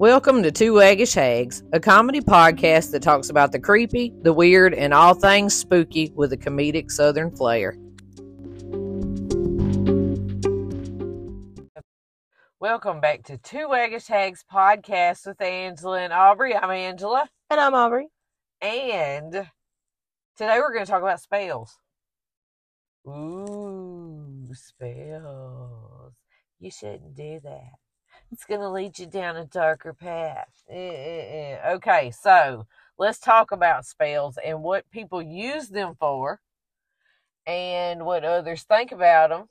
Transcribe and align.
Welcome 0.00 0.42
to 0.44 0.50
Two 0.50 0.72
Waggish 0.72 1.12
Hags, 1.12 1.62
a 1.74 1.78
comedy 1.78 2.22
podcast 2.22 2.90
that 2.92 3.02
talks 3.02 3.28
about 3.28 3.52
the 3.52 3.58
creepy, 3.60 4.14
the 4.22 4.32
weird, 4.32 4.72
and 4.72 4.94
all 4.94 5.12
things 5.12 5.52
spooky 5.54 6.10
with 6.14 6.32
a 6.32 6.38
comedic 6.38 6.90
southern 6.90 7.30
flair. 7.36 7.76
Welcome 12.60 13.02
back 13.02 13.24
to 13.24 13.36
Two 13.36 13.68
Waggish 13.68 14.06
Hags 14.06 14.42
podcast 14.50 15.26
with 15.26 15.38
Angela 15.42 16.00
and 16.00 16.14
Aubrey. 16.14 16.54
I'm 16.56 16.70
Angela, 16.70 17.28
And 17.50 17.60
I'm 17.60 17.74
Aubrey. 17.74 18.08
and 18.62 19.32
today 20.38 20.58
we're 20.60 20.72
going 20.72 20.86
to 20.86 20.90
talk 20.90 21.02
about 21.02 21.20
spells. 21.20 21.76
Ooh, 23.06 24.48
spells. 24.54 26.14
You 26.58 26.70
shouldn't 26.70 27.14
do 27.14 27.40
that. 27.44 27.79
It's 28.32 28.44
going 28.44 28.60
to 28.60 28.68
lead 28.68 28.98
you 28.98 29.06
down 29.06 29.36
a 29.36 29.44
darker 29.44 29.92
path. 29.92 30.62
Eh, 30.68 30.74
eh, 30.76 31.56
eh. 31.62 31.72
Okay, 31.72 32.12
so 32.12 32.66
let's 32.96 33.18
talk 33.18 33.50
about 33.50 33.86
spells 33.86 34.38
and 34.44 34.62
what 34.62 34.88
people 34.92 35.20
use 35.20 35.68
them 35.68 35.96
for, 35.98 36.40
and 37.44 38.04
what 38.06 38.24
others 38.24 38.62
think 38.62 38.92
about 38.92 39.30
them, 39.30 39.48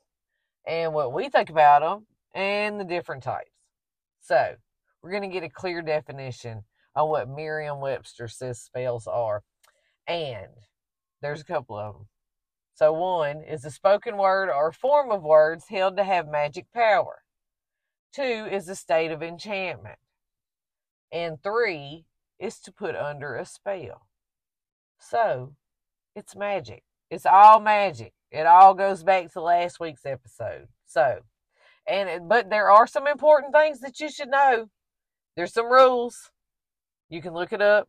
and 0.66 0.94
what 0.94 1.12
we 1.12 1.28
think 1.28 1.50
about 1.50 1.82
them, 1.82 2.06
and 2.34 2.80
the 2.80 2.84
different 2.84 3.22
types. 3.22 3.50
So, 4.22 4.54
we're 5.02 5.10
going 5.10 5.28
to 5.28 5.28
get 5.28 5.44
a 5.44 5.50
clear 5.50 5.82
definition 5.82 6.64
on 6.96 7.08
what 7.08 7.28
Merriam 7.28 7.80
Webster 7.80 8.28
says 8.28 8.60
spells 8.60 9.06
are. 9.06 9.42
And 10.06 10.48
there's 11.20 11.40
a 11.42 11.44
couple 11.44 11.76
of 11.78 11.94
them. 11.94 12.06
So, 12.74 12.94
one 12.94 13.42
is 13.42 13.64
a 13.66 13.70
spoken 13.70 14.16
word 14.16 14.48
or 14.48 14.72
form 14.72 15.10
of 15.10 15.22
words 15.22 15.66
held 15.68 15.98
to 15.98 16.04
have 16.04 16.28
magic 16.28 16.66
power. 16.72 17.22
Two 18.14 18.48
is 18.50 18.68
a 18.68 18.74
state 18.74 19.10
of 19.10 19.22
enchantment. 19.22 19.98
And 21.12 21.42
three 21.42 22.06
is 22.38 22.58
to 22.60 22.72
put 22.72 22.94
under 22.96 23.36
a 23.36 23.44
spell. 23.44 24.06
So, 24.98 25.54
it's 26.14 26.36
magic. 26.36 26.82
It's 27.10 27.26
all 27.26 27.60
magic. 27.60 28.12
It 28.30 28.46
all 28.46 28.74
goes 28.74 29.02
back 29.02 29.32
to 29.32 29.40
last 29.40 29.80
week's 29.80 30.06
episode. 30.06 30.68
So, 30.86 31.20
and 31.86 32.08
it- 32.08 32.28
but 32.28 32.50
there 32.50 32.70
are 32.70 32.86
some 32.86 33.06
important 33.06 33.52
things 33.54 33.80
that 33.80 33.98
you 34.00 34.10
should 34.10 34.28
know. 34.28 34.70
There's 35.36 35.52
some 35.52 35.66
rules. 35.70 36.30
You 37.08 37.22
can 37.22 37.32
look 37.34 37.52
it 37.52 37.62
up 37.62 37.88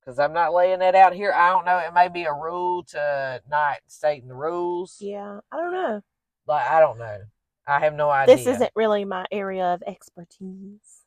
because 0.00 0.18
I'm 0.18 0.32
not 0.32 0.52
laying 0.52 0.80
that 0.80 0.94
out 0.94 1.14
here. 1.14 1.32
I 1.32 1.50
don't 1.50 1.64
know. 1.64 1.78
It 1.78 1.94
may 1.94 2.08
be 2.08 2.24
a 2.24 2.32
rule 2.32 2.84
to 2.86 3.42
not 3.48 3.78
stating 3.86 4.28
the 4.28 4.34
rules. 4.34 4.98
Yeah, 5.00 5.40
I 5.50 5.56
don't 5.56 5.72
know. 5.72 6.02
Like 6.46 6.66
I 6.68 6.80
don't 6.80 6.98
know. 6.98 7.18
I 7.66 7.80
have 7.80 7.94
no 7.94 8.10
idea. 8.10 8.36
This 8.36 8.46
isn't 8.46 8.72
really 8.74 9.04
my 9.04 9.26
area 9.30 9.66
of 9.74 9.82
expertise. 9.86 11.04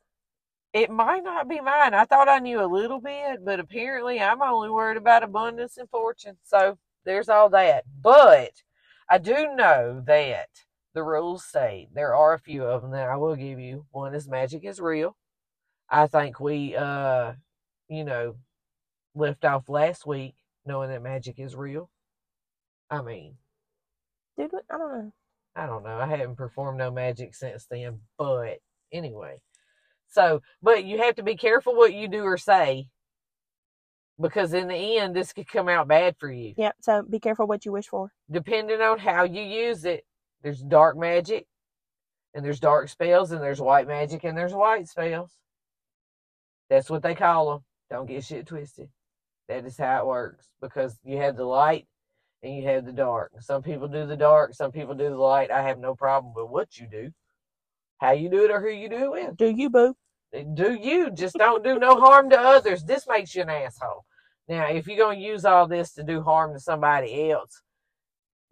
It 0.72 0.90
might 0.90 1.24
not 1.24 1.48
be 1.48 1.60
mine. 1.60 1.94
I 1.94 2.04
thought 2.04 2.28
I 2.28 2.38
knew 2.38 2.62
a 2.62 2.66
little 2.66 3.00
bit, 3.00 3.44
but 3.44 3.60
apparently 3.60 4.20
I'm 4.20 4.42
only 4.42 4.70
worried 4.70 4.98
about 4.98 5.22
abundance 5.22 5.76
and 5.76 5.88
fortune. 5.88 6.36
So 6.44 6.78
there's 7.04 7.28
all 7.28 7.48
that. 7.50 7.84
But 8.02 8.62
I 9.08 9.18
do 9.18 9.54
know 9.54 10.02
that 10.06 10.48
the 10.94 11.02
rules 11.02 11.44
say 11.44 11.88
there 11.94 12.14
are 12.14 12.34
a 12.34 12.38
few 12.38 12.64
of 12.64 12.82
them 12.82 12.90
that 12.92 13.08
I 13.08 13.16
will 13.16 13.36
give 13.36 13.60
you. 13.60 13.86
One 13.90 14.14
is 14.14 14.28
magic 14.28 14.64
is 14.64 14.80
real. 14.80 15.16
I 15.88 16.06
think 16.06 16.40
we, 16.40 16.74
uh, 16.74 17.34
you 17.88 18.04
know, 18.04 18.36
left 19.14 19.44
off 19.44 19.68
last 19.68 20.06
week 20.06 20.34
knowing 20.66 20.90
that 20.90 21.02
magic 21.02 21.38
is 21.38 21.54
real. 21.54 21.90
I 22.90 23.02
mean, 23.02 23.36
Dude, 24.36 24.50
I 24.70 24.76
don't 24.76 24.92
know. 24.92 25.12
I 25.56 25.66
don't 25.66 25.84
know. 25.84 25.98
I 25.98 26.06
haven't 26.06 26.36
performed 26.36 26.78
no 26.78 26.90
magic 26.90 27.34
since 27.34 27.66
then, 27.70 28.00
but 28.18 28.58
anyway. 28.92 29.38
So, 30.08 30.42
but 30.62 30.84
you 30.84 30.98
have 30.98 31.16
to 31.16 31.22
be 31.22 31.36
careful 31.36 31.74
what 31.74 31.94
you 31.94 32.08
do 32.08 32.22
or 32.22 32.36
say 32.36 32.88
because 34.20 34.54
in 34.54 34.68
the 34.68 34.98
end, 34.98 35.14
this 35.14 35.32
could 35.32 35.48
come 35.48 35.68
out 35.68 35.88
bad 35.88 36.16
for 36.18 36.30
you. 36.30 36.54
Yeah, 36.56 36.72
so 36.80 37.02
be 37.02 37.20
careful 37.20 37.46
what 37.46 37.64
you 37.64 37.72
wish 37.72 37.86
for. 37.86 38.12
Depending 38.30 38.80
on 38.80 38.98
how 38.98 39.24
you 39.24 39.42
use 39.42 39.84
it, 39.84 40.04
there's 40.42 40.62
dark 40.62 40.96
magic 40.96 41.46
and 42.34 42.44
there's 42.44 42.60
dark 42.60 42.88
spells 42.88 43.32
and 43.32 43.42
there's 43.42 43.60
white 43.60 43.86
magic 43.88 44.24
and 44.24 44.36
there's 44.36 44.54
white 44.54 44.88
spells. 44.88 45.32
That's 46.68 46.90
what 46.90 47.02
they 47.02 47.14
call 47.14 47.50
them. 47.50 47.64
Don't 47.90 48.06
get 48.06 48.24
shit 48.24 48.46
twisted. 48.46 48.88
That 49.48 49.64
is 49.64 49.78
how 49.78 50.00
it 50.00 50.06
works 50.06 50.50
because 50.60 50.98
you 51.04 51.18
have 51.18 51.36
the 51.36 51.44
light 51.44 51.86
and 52.42 52.56
you 52.56 52.64
have 52.64 52.84
the 52.84 52.92
dark. 52.92 53.32
Some 53.40 53.62
people 53.62 53.88
do 53.88 54.06
the 54.06 54.16
dark, 54.16 54.54
some 54.54 54.72
people 54.72 54.94
do 54.94 55.08
the 55.08 55.16
light. 55.16 55.50
I 55.50 55.62
have 55.62 55.78
no 55.78 55.94
problem 55.94 56.34
with 56.34 56.48
what 56.50 56.78
you 56.78 56.86
do, 56.90 57.10
how 57.98 58.12
you 58.12 58.28
do 58.30 58.44
it, 58.44 58.50
or 58.50 58.60
who 58.60 58.68
you 58.68 58.88
do 58.88 59.04
it 59.04 59.10
with. 59.10 59.36
Do 59.36 59.48
you, 59.50 59.70
boo? 59.70 59.96
Eh, 60.32 60.44
do 60.54 60.74
you 60.74 61.10
just 61.10 61.36
don't 61.36 61.64
do 61.64 61.78
no 61.78 61.98
harm 62.00 62.30
to 62.30 62.38
others? 62.38 62.84
This 62.84 63.06
makes 63.08 63.34
you 63.34 63.42
an 63.42 63.50
asshole. 63.50 64.04
Now, 64.48 64.68
if 64.68 64.86
you're 64.86 64.98
gonna 64.98 65.18
use 65.18 65.44
all 65.44 65.66
this 65.66 65.92
to 65.94 66.02
do 66.04 66.22
harm 66.22 66.52
to 66.54 66.60
somebody 66.60 67.30
else, 67.30 67.62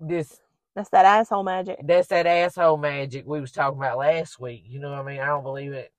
this 0.00 0.40
That's 0.74 0.90
that 0.90 1.04
asshole 1.04 1.44
magic. 1.44 1.78
that's 1.84 2.08
that 2.08 2.26
asshole 2.26 2.78
magic 2.78 3.24
we 3.26 3.40
was 3.40 3.52
talking 3.52 3.78
about 3.78 3.98
last 3.98 4.40
week. 4.40 4.64
You 4.66 4.80
know 4.80 4.90
what 4.90 5.00
I 5.00 5.04
mean? 5.04 5.20
I 5.20 5.26
don't 5.26 5.44
believe 5.44 5.72
it. 5.72 5.92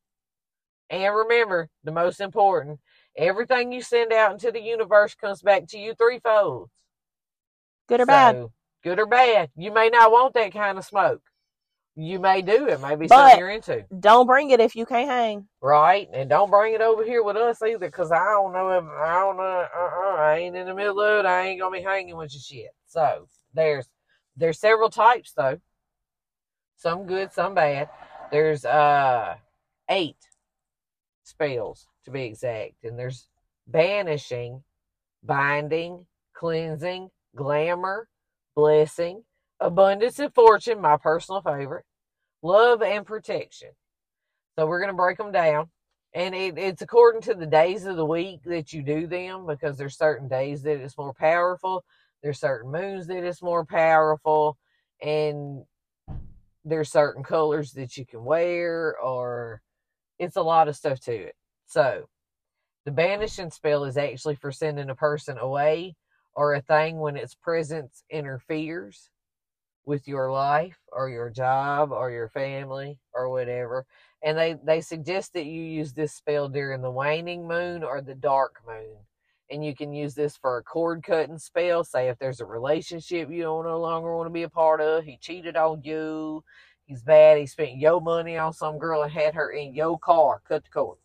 And 0.90 1.16
remember, 1.16 1.69
the 1.84 1.91
most 1.91 2.19
important, 2.19 2.79
everything 3.17 3.72
you 3.72 3.81
send 3.81 4.12
out 4.13 4.34
into 4.34 4.52
the 4.52 4.62
universe 4.62 5.16
comes 5.16 5.41
back 5.41 5.67
to 5.69 5.79
you 5.79 5.96
threefold. 5.96 6.69
Good 7.88 8.01
or 8.01 8.06
bad. 8.06 8.46
Good 8.84 9.00
or 9.00 9.06
bad. 9.06 9.50
You 9.56 9.72
may 9.72 9.90
not 9.90 10.12
want 10.12 10.34
that 10.35 10.53
kind 10.53 10.78
of 10.78 10.85
smoke. 10.85 11.22
You 11.96 12.19
may 12.19 12.41
do. 12.41 12.68
It 12.68 12.81
may 12.81 12.96
be 12.96 13.07
But- 13.07 13.16
something 13.16 13.40
you're 13.40 13.50
into. 13.50 13.85
Don't 14.00 14.28
bring 14.28 14.50
it 14.50 14.59
if 14.59 14.75
you 14.75 14.85
can't 14.85 15.09
hang. 15.09 15.47
Right? 15.62 16.09
And 16.12 16.29
don't 16.29 16.50
bring 16.50 16.73
it 16.73 16.81
over 16.81 17.03
here 17.06 17.23
with 17.23 17.38
us 17.38 17.62
either, 17.62 17.78
because 17.88 18.12
I 18.12 18.25
don't 18.25 18.51
know 18.51 18.69
if 18.72 18.84
I 18.84 19.19
don't 19.19 19.38
know. 19.38 19.44
Uh-uh, 19.73 20.16
I 20.18 20.38
ain't 20.40 20.56
in 20.56 20.68
the 20.68 20.73
middle 20.75 21.00
of 21.00 21.19
it. 21.19 21.25
I 21.28 21.47
ain't 21.47 21.59
gonna 21.62 21.75
be 21.78 21.84
hanging 21.84 22.18
with 22.18 22.34
your 22.34 22.41
shit. 22.41 22.72
So 22.85 23.28
there's 23.53 23.88
there's 24.35 24.59
several 24.59 24.90
types 24.90 25.31
though. 25.31 25.59
Some 26.75 27.06
good, 27.06 27.31
some 27.31 27.53
bad. 27.53 27.90
There's 28.31 28.66
uh 28.66 29.38
eight 29.90 30.17
spells 31.23 31.88
to 32.03 32.12
be 32.12 32.23
exact, 32.23 32.84
and 32.84 33.00
there's 33.00 33.29
banishing, 33.67 34.63
binding, 35.23 36.06
cleansing, 36.34 37.09
glamour, 37.35 38.07
blessing, 38.56 39.23
abundance 39.59 40.19
and 40.19 40.34
fortune, 40.34 40.81
my 40.81 40.97
personal 40.97 41.41
favorite, 41.41 41.85
love 42.41 42.81
and 42.81 43.06
protection. 43.06 43.69
So 44.57 44.66
we're 44.66 44.79
going 44.79 44.91
to 44.91 44.96
break 44.96 45.18
them 45.18 45.31
down. 45.31 45.69
And 46.13 46.34
it, 46.34 46.57
it's 46.57 46.81
according 46.81 47.22
to 47.23 47.34
the 47.34 47.46
days 47.46 47.85
of 47.85 47.97
the 47.97 48.06
week 48.06 48.44
that 48.46 48.72
you 48.72 48.81
do 48.81 49.06
them 49.06 49.46
because 49.46 49.78
there's 49.78 49.97
certain 49.97 50.29
days 50.29 50.63
that 50.63 50.79
it's 50.81 50.97
more 50.97 51.13
powerful. 51.13 51.84
There's 52.23 52.40
certain 52.40 52.72
moons 52.72 53.07
that 53.07 53.23
it's 53.25 53.41
more 53.41 53.66
powerful. 53.66 54.57
And 55.02 55.66
there's 56.63 56.90
certain 56.90 57.22
colors 57.22 57.73
that 57.73 57.97
you 57.97 58.06
can 58.06 58.23
wear 58.23 58.97
or 58.97 59.62
it's 60.17 60.38
a 60.38 60.41
lot 60.41 60.69
of 60.69 60.78
stuff 60.78 61.02
to 61.02 61.13
it. 61.13 61.35
So 61.67 62.07
the 62.85 62.91
banishing 62.91 63.52
spell 63.52 63.84
is 63.84 63.97
actually 63.97 64.35
for 64.35 64.52
sending 64.52 64.90
a 64.90 64.96
person 64.96 65.38
away 65.38 65.96
or 66.35 66.53
a 66.53 66.62
thing 66.62 67.00
when 67.00 67.16
its 67.16 67.34
presence 67.34 68.03
interferes 68.09 69.09
with 69.85 70.07
your 70.07 70.31
life 70.31 70.78
or 70.91 71.09
your 71.09 71.29
job 71.29 71.91
or 71.91 72.12
your 72.12 72.28
family 72.29 73.00
or 73.13 73.29
whatever. 73.29 73.85
And 74.23 74.38
they 74.38 74.56
they 74.63 74.81
suggest 74.81 75.34
that 75.34 75.46
you 75.46 75.62
use 75.62 75.94
this 75.94 76.13
spell 76.13 76.50
during 76.50 76.81
the 76.81 76.91
waning 76.91 77.47
moon 77.47 77.84
or 77.84 78.01
the 78.01 78.16
dark 78.16 78.62
moon. 78.68 78.97
And 79.51 79.63
you 79.63 79.75
can 79.75 79.94
use 79.94 80.16
this 80.16 80.35
for 80.35 80.57
a 80.57 80.63
cord 80.63 81.03
cutting 81.03 81.38
spell. 81.38 81.84
Say 81.84 82.09
if 82.09 82.18
there's 82.18 82.41
a 82.41 82.46
relationship 82.46 83.29
you 83.31 83.44
don't 83.44 83.66
no 83.66 83.79
longer 83.79 84.16
want 84.16 84.28
to 84.28 84.34
be 84.34 84.44
a 84.44 84.50
part 84.50 84.81
of 84.81 85.03
he 85.03 85.17
cheated 85.17 85.56
on 85.56 85.81
you 85.84 86.43
he's 86.85 87.03
bad 87.03 87.38
he 87.38 87.46
spent 87.46 87.78
your 87.78 88.02
money 88.02 88.38
on 88.38 88.53
some 88.53 88.78
girl 88.78 89.03
and 89.03 89.11
had 89.11 89.35
her 89.35 89.52
in 89.52 89.73
your 89.73 89.99
car 89.99 90.41
cut 90.47 90.64
the 90.64 90.70
cord. 90.70 90.97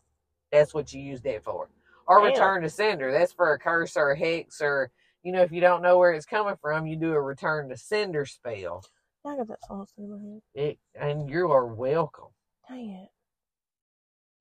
That's 0.51 0.73
what 0.73 0.91
you 0.91 1.01
use 1.01 1.21
that 1.21 1.43
for. 1.43 1.69
Or 2.07 2.17
Damn. 2.17 2.31
return 2.31 2.61
to 2.63 2.69
sender. 2.69 3.11
That's 3.11 3.31
for 3.31 3.53
a 3.53 3.59
curse 3.59 3.95
or 3.95 4.11
a 4.11 4.17
hex 4.17 4.59
or 4.59 4.91
you 5.23 5.31
know 5.31 5.41
if 5.41 5.51
you 5.51 5.61
don't 5.61 5.81
know 5.81 5.97
where 5.97 6.11
it's 6.13 6.25
coming 6.25 6.55
from 6.61 6.87
you 6.87 6.95
do 6.95 7.13
a 7.13 7.21
return 7.21 7.69
to 7.69 7.77
sender 7.77 8.25
spell 8.25 8.83
I 9.25 9.35
got 9.37 9.47
that 9.49 9.63
song 9.67 9.85
in 9.97 10.09
my 10.09 10.17
head. 10.17 10.69
it, 10.71 10.79
and 10.99 11.29
you 11.29 11.51
are 11.51 11.67
welcome 11.67 12.29
Dang 12.69 12.89
it. 12.91 13.09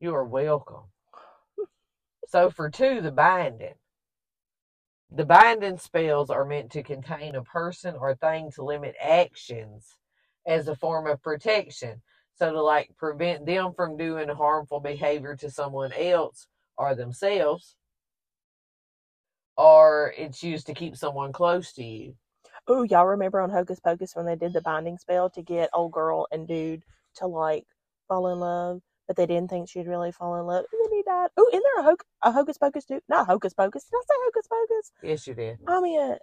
You 0.00 0.14
are 0.14 0.24
welcome. 0.24 0.84
so 2.28 2.50
for 2.50 2.70
two, 2.70 3.00
the 3.02 3.10
binding. 3.12 3.74
The 5.10 5.24
binding 5.26 5.78
spells 5.78 6.30
are 6.30 6.44
meant 6.44 6.70
to 6.72 6.82
contain 6.82 7.34
a 7.34 7.42
person 7.42 7.96
or 7.96 8.14
thing 8.14 8.50
to 8.52 8.64
limit 8.64 8.94
actions 9.02 9.98
as 10.46 10.68
a 10.68 10.76
form 10.76 11.06
of 11.06 11.22
protection. 11.22 12.02
So 12.36 12.52
to 12.52 12.62
like 12.62 12.96
prevent 12.96 13.46
them 13.46 13.72
from 13.74 13.96
doing 13.96 14.28
harmful 14.28 14.80
behavior 14.80 15.36
to 15.36 15.50
someone 15.50 15.92
else 15.92 16.46
or 16.78 16.94
themselves. 16.94 17.76
Or 19.60 20.14
it's 20.16 20.42
used 20.42 20.66
to 20.68 20.74
keep 20.74 20.96
someone 20.96 21.32
close 21.32 21.72
to 21.74 21.84
you. 21.84 22.14
Oh, 22.66 22.82
y'all 22.84 23.06
remember 23.06 23.40
on 23.40 23.50
Hocus 23.50 23.78
Pocus 23.80 24.16
when 24.16 24.24
they 24.26 24.36
did 24.36 24.52
the 24.54 24.60
binding 24.62 24.96
spell 24.96 25.28
to 25.30 25.42
get 25.42 25.68
old 25.74 25.92
girl 25.92 26.26
and 26.32 26.48
dude 26.48 26.82
to 27.16 27.26
like 27.26 27.64
fall 28.08 28.28
in 28.32 28.38
love? 28.40 28.80
but 29.06 29.16
they 29.16 29.26
didn't 29.26 29.50
think 29.50 29.68
she'd 29.68 29.88
really 29.88 30.12
fall 30.12 30.38
in 30.38 30.46
love. 30.46 30.64
And 30.72 30.80
then 30.84 30.96
he 30.96 31.02
died. 31.02 31.30
Oh, 31.36 31.50
isn't 31.52 31.64
there 31.64 31.80
a, 31.80 31.82
hoc- 31.82 32.04
a 32.22 32.30
Hocus 32.30 32.58
Pocus 32.58 32.84
too? 32.84 33.00
Not 33.08 33.26
Hocus 33.26 33.52
Pocus. 33.52 33.82
Did 33.82 33.96
I 33.96 34.02
say 34.02 34.14
Hocus 34.24 34.46
Pocus? 34.46 34.92
Yes, 35.02 35.26
you 35.26 35.34
did. 35.34 35.58
I 35.66 35.80
mean, 35.80 36.14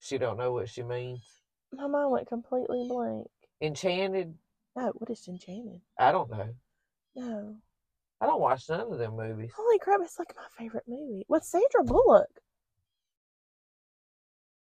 She 0.00 0.18
don't 0.18 0.36
know 0.36 0.52
what 0.52 0.68
she 0.68 0.82
means. 0.82 1.22
my 1.72 1.86
mind 1.86 2.10
went 2.10 2.26
completely 2.26 2.84
blank. 2.88 3.28
Enchanted. 3.60 4.34
No, 4.74 4.92
what 4.96 5.08
is 5.08 5.24
Enchanted? 5.28 5.80
I 5.96 6.10
don't 6.10 6.30
know. 6.32 6.48
No. 7.14 7.56
I 8.22 8.26
don't 8.26 8.40
watch 8.40 8.68
none 8.68 8.80
of 8.92 8.98
them 8.98 9.16
movies. 9.16 9.50
Holy 9.56 9.78
crap, 9.80 10.00
it's 10.02 10.18
like 10.18 10.32
my 10.36 10.44
favorite 10.56 10.84
movie. 10.86 11.24
With 11.28 11.42
Sandra 11.44 11.82
Bullock. 11.84 12.28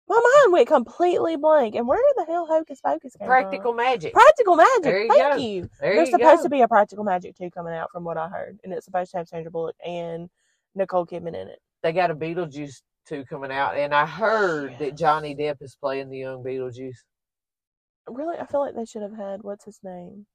My 0.07 0.15
mind 0.43 0.53
went 0.53 0.67
completely 0.67 1.35
blank. 1.35 1.73
And 1.75 1.87
where 1.87 1.99
the 2.15 2.25
hell 2.25 2.45
Hocus 2.47 2.79
Pocus 2.81 3.15
came 3.17 3.27
Practical 3.27 3.71
from? 3.71 3.77
magic. 3.77 4.13
Practical 4.13 4.55
magic. 4.55 4.83
There 4.83 5.01
you 5.03 5.07
Thank 5.09 5.33
go. 5.33 5.39
you. 5.39 5.69
There 5.81 5.95
There's 5.95 6.09
you 6.09 6.17
supposed 6.17 6.37
go. 6.39 6.43
to 6.43 6.49
be 6.49 6.61
a 6.61 6.67
practical 6.67 7.03
magic 7.03 7.35
too 7.35 7.49
coming 7.51 7.73
out 7.73 7.89
from 7.91 8.03
what 8.03 8.17
I 8.17 8.27
heard. 8.27 8.59
And 8.63 8.71
it's 8.73 8.85
supposed 8.85 9.11
to 9.11 9.17
have 9.17 9.27
Sandra 9.27 9.51
Bullock 9.51 9.75
and 9.85 10.29
Nicole 10.75 11.05
Kidman 11.05 11.29
in 11.29 11.47
it. 11.47 11.59
They 11.83 11.91
got 11.91 12.11
a 12.11 12.15
Beetlejuice 12.15 12.81
two 13.07 13.25
coming 13.25 13.51
out, 13.51 13.75
and 13.75 13.93
I 13.95 14.05
heard 14.05 14.73
Yeah. 14.73 14.77
that 14.79 14.97
Johnny 14.97 15.35
Depp 15.35 15.61
is 15.61 15.75
playing 15.75 16.09
the 16.09 16.17
young 16.19 16.43
Beetlejuice. 16.43 16.97
Really, 18.07 18.37
I 18.37 18.45
feel 18.45 18.59
like 18.61 18.75
they 18.75 18.85
should 18.85 19.01
have 19.01 19.15
had 19.15 19.41
what's 19.43 19.65
his 19.65 19.79
name? 19.83 20.25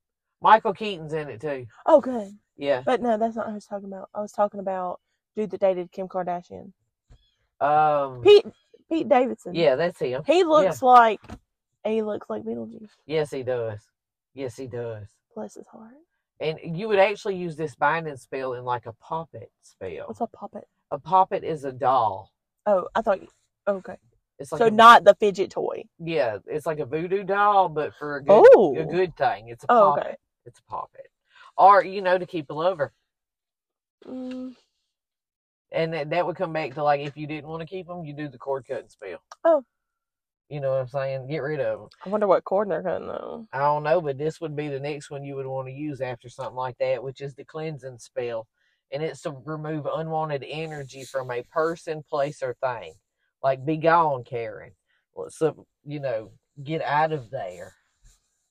Michael 0.41 0.73
Keaton's 0.75 1.13
in 1.13 1.29
it 1.29 1.41
too. 1.41 1.67
Oh, 1.87 2.01
good. 2.01 2.33
Yeah. 2.57 2.83
But 2.85 3.03
no, 3.03 3.19
that's 3.19 3.37
not 3.37 3.47
what 3.47 3.53
I 3.53 3.55
was 3.55 3.67
talking 3.67 3.89
about. 3.89 4.09
I 4.15 4.21
was 4.21 4.33
talking 4.33 4.61
about 4.61 5.01
dude 5.37 5.51
that 5.51 5.61
dated 5.61 5.91
Kim 5.93 6.09
Kardashian, 6.09 6.73
Um. 7.61 8.23
Pete 8.23 8.47
Pete 8.89 9.09
Davidson. 9.09 9.55
Yeah, 9.55 9.77
that's 9.77 9.99
him. 9.99 10.23
he 10.27 10.45
looks 10.45 10.83
like 10.83 11.21
he 11.85 12.03
looks 12.03 12.29
like 12.31 12.43
Beetlejuice. 12.45 12.91
Yes, 13.07 13.31
he 13.31 13.43
does. 13.43 13.81
Yes, 14.35 14.57
he 14.57 14.67
does. 14.67 15.07
Bless 15.35 15.55
his 15.55 15.67
heart. 15.67 15.95
And 16.41 16.59
you 16.63 16.89
would 16.89 16.99
actually 16.99 17.37
use 17.37 17.57
this 17.57 17.75
binding 17.77 18.17
spell 18.17 18.55
in 18.55 18.65
like 18.65 18.87
a 18.87 18.93
poppet 18.95 19.51
spell. 19.63 20.07
What's 20.07 20.21
a 20.21 20.27
puppet? 20.27 20.65
A 20.91 20.99
poppet 20.99 21.45
is 21.45 21.65
a 21.65 21.73
doll. 21.73 22.31
Oh, 22.67 22.89
I 22.95 23.03
thought. 23.03 23.23
You, 23.23 23.29
okay, 23.69 23.97
It's 24.39 24.51
like 24.53 24.59
so 24.59 24.67
a, 24.67 24.71
not 24.71 25.05
the 25.05 25.15
fidget 25.15 25.51
toy. 25.51 25.85
yeah, 25.99 26.39
it's 26.47 26.67
like 26.67 26.79
a 26.81 26.87
voodoo 26.87 27.23
doll, 27.25 27.69
but 27.69 27.95
for 27.95 28.17
a 28.17 28.25
good 28.25 28.47
Oh. 28.55 28.77
a 28.77 28.85
good 28.85 29.17
thing. 29.17 29.49
It's 29.49 29.65
a 29.65 29.67
Oh, 29.73 29.91
poppet. 29.95 30.07
okay. 30.07 30.17
It's 30.47 30.59
a 30.59 30.63
poppet, 30.71 31.07
or 31.57 31.85
you 31.85 32.03
know, 32.03 32.19
to 32.19 32.27
keep 32.27 32.51
a 32.51 32.55
lover. 32.55 32.93
Mm, 34.07 34.55
And 35.73 35.95
that, 35.95 36.11
that 36.11 36.27
would 36.27 36.37
come 36.37 36.53
back 36.53 36.75
to 36.75 36.83
like 36.85 37.01
if 37.01 37.17
you 37.17 37.27
didn't 37.27 37.49
want 37.49 37.61
to 37.63 37.67
keep 37.67 37.87
them, 37.87 38.05
you 38.05 38.15
do 38.15 38.29
the 38.29 38.39
cord 38.39 38.67
cutting 38.69 38.89
spell. 38.89 39.23
Oh. 39.45 39.65
You 40.51 40.61
know 40.61 40.71
what 40.73 40.81
I'm 40.81 40.89
saying? 40.89 41.29
Get 41.29 41.39
rid 41.43 41.61
of 41.61 41.81
them. 41.81 41.89
I 42.05 42.11
wonder 42.11 42.27
what 42.27 42.45
cord 42.45 42.71
they're 42.71 42.83
cutting 42.83 43.09
though. 43.09 43.49
I 43.53 43.61
don't 43.61 43.83
know, 43.83 44.01
but 44.01 44.19
this 44.19 44.41
would 44.41 44.55
be 44.55 44.69
the 44.69 44.81
next 44.81 45.11
one 45.11 45.25
you 45.25 45.37
would 45.37 45.47
want 45.47 45.69
to 45.69 45.75
use 45.75 46.01
after 46.01 46.29
something 46.29 46.55
like 46.57 46.79
that, 46.79 47.03
which 47.03 47.21
is 47.23 47.35
the 47.35 47.45
cleansing 47.45 47.99
spell. 47.99 48.47
And 48.93 49.03
it's 49.03 49.23
to 49.23 49.33
remove 49.45 49.87
unwanted 49.93 50.45
energy 50.47 51.05
from 51.05 51.31
a 51.31 51.43
person, 51.45 52.05
place, 52.09 52.43
or 52.43 52.55
thing. 52.63 52.95
Like, 53.43 53.65
be 53.65 53.79
gone, 53.79 54.25
Karen. 54.25 54.73
So, 55.31 55.67
you 55.85 56.01
know, 56.01 56.31
get 56.63 56.83
out 56.83 57.13
of 57.13 57.31
there. 57.31 57.75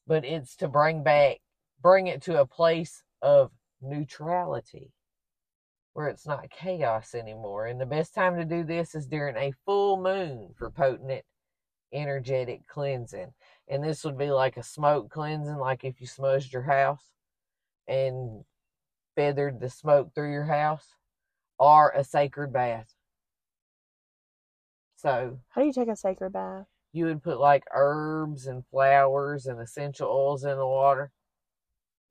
But 0.07 0.25
it's 0.25 0.55
to 0.57 0.67
bring 0.67 1.03
back, 1.03 1.37
bring 1.83 2.07
it 2.07 2.21
to 2.23 2.39
a 2.41 2.47
place 2.47 3.03
of 3.21 3.51
neutrality 3.81 4.91
where 5.93 6.07
it's 6.07 6.25
not 6.25 6.49
chaos 6.49 7.13
anymore. 7.13 7.67
And 7.67 7.79
the 7.79 7.85
best 7.85 8.15
time 8.15 8.35
to 8.37 8.45
do 8.45 8.63
this 8.63 8.95
is 8.95 9.05
during 9.05 9.35
a 9.37 9.53
full 9.65 10.01
moon 10.01 10.55
for 10.57 10.71
potent 10.71 11.23
energetic 11.93 12.67
cleansing. 12.67 13.33
And 13.67 13.83
this 13.83 14.03
would 14.03 14.17
be 14.17 14.31
like 14.31 14.57
a 14.57 14.63
smoke 14.63 15.11
cleansing, 15.11 15.57
like 15.57 15.83
if 15.83 16.01
you 16.01 16.07
smudged 16.07 16.53
your 16.53 16.63
house 16.63 17.11
and 17.87 18.43
feathered 19.15 19.59
the 19.59 19.69
smoke 19.69 20.15
through 20.15 20.31
your 20.31 20.45
house, 20.45 20.95
or 21.59 21.91
a 21.91 22.03
sacred 22.03 22.51
bath. 22.51 22.95
So 24.95 25.39
How 25.49 25.61
do 25.61 25.67
you 25.67 25.73
take 25.73 25.89
a 25.89 25.95
sacred 25.95 26.33
bath? 26.33 26.65
you 26.93 27.05
would 27.05 27.23
put 27.23 27.39
like 27.39 27.63
herbs 27.71 28.47
and 28.47 28.65
flowers 28.67 29.45
and 29.47 29.59
essential 29.59 30.07
oils 30.07 30.43
in 30.43 30.57
the 30.57 30.65
water. 30.65 31.11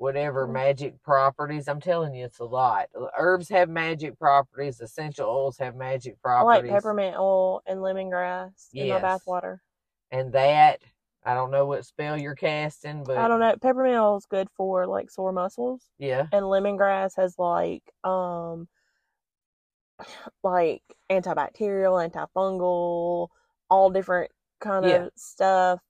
Whatever 0.02 0.48
Mm. 0.48 0.52
magic 0.52 1.02
properties. 1.04 1.68
I'm 1.68 1.80
telling 1.80 2.12
you, 2.12 2.24
it's 2.24 2.40
a 2.40 2.44
lot. 2.44 2.88
Herbs 3.16 3.48
have 3.50 3.68
magic 3.68 4.18
properties. 4.18 4.80
Essential 4.80 5.28
oils 5.30 5.58
have 5.58 5.76
magic 5.76 6.16
I 6.24 6.42
like 6.42 6.44
properties. 6.64 6.72
peppermint 6.72 7.16
oil 7.16 7.62
and 7.66 7.78
lemongrass 7.78 8.68
in 8.72 8.88
my 8.88 8.94
Yes. 8.96 9.02
bath 9.02 9.26
water. 9.28 9.62
And 10.10 10.32
that, 10.32 10.80
I 11.22 11.34
don't 11.34 11.52
know 11.52 11.66
what 11.66 11.86
spell 11.86 12.18
you're 12.18 12.34
casting, 12.34 13.04
but 13.04 13.16
I 13.16 13.28
don't 13.28 13.38
know. 13.38 13.54
Peppermint 13.62 13.94
oil 13.96 14.16
is 14.16 14.26
good 14.26 14.50
for 14.56 14.88
like 14.88 15.08
sore 15.08 15.30
muscles, 15.30 15.88
yeah. 15.98 16.26
and 16.32 16.46
lemongrass 16.46 17.14
has 17.14 17.38
like 17.38 17.84
um 18.02 18.66
like 20.42 20.82
antibacterial, 21.10 22.10
antifungal, 22.10 23.28
all 23.70 23.90
different 23.90 24.32
kind 24.58 24.84
Yeah. 24.84 25.04
of 25.04 25.12
stuff. 25.14 25.80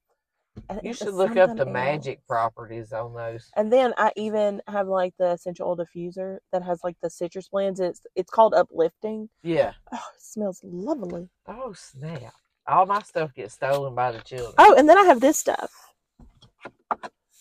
You 0.82 0.92
should 0.92 1.14
look 1.14 1.30
up 1.30 1.50
the 1.50 1.58
something 1.58 1.72
magic 1.72 2.26
properties 2.26 2.92
on 2.92 3.14
those. 3.14 3.50
And 3.56 3.72
then 3.72 3.94
I 3.96 4.12
even 4.16 4.60
have 4.68 4.86
like 4.86 5.14
the 5.18 5.32
essential 5.32 5.68
oil 5.68 5.76
diffuser 5.76 6.38
that 6.52 6.62
has 6.62 6.80
like 6.84 6.96
the 7.02 7.10
citrus 7.10 7.48
blends. 7.48 7.80
It's 7.80 8.02
it's 8.14 8.30
called 8.30 8.54
uplifting. 8.54 9.28
Yeah. 9.42 9.72
Oh, 9.92 9.96
it 10.14 10.22
smells 10.22 10.60
lovely. 10.62 11.28
Oh 11.46 11.72
snap! 11.72 12.34
All 12.66 12.86
my 12.86 13.00
stuff 13.02 13.34
gets 13.34 13.54
stolen 13.54 13.94
by 13.94 14.12
the 14.12 14.20
children. 14.20 14.54
Oh, 14.58 14.74
and 14.76 14.88
then 14.88 14.98
I 14.98 15.04
have 15.04 15.20
this 15.20 15.38
stuff. 15.38 15.70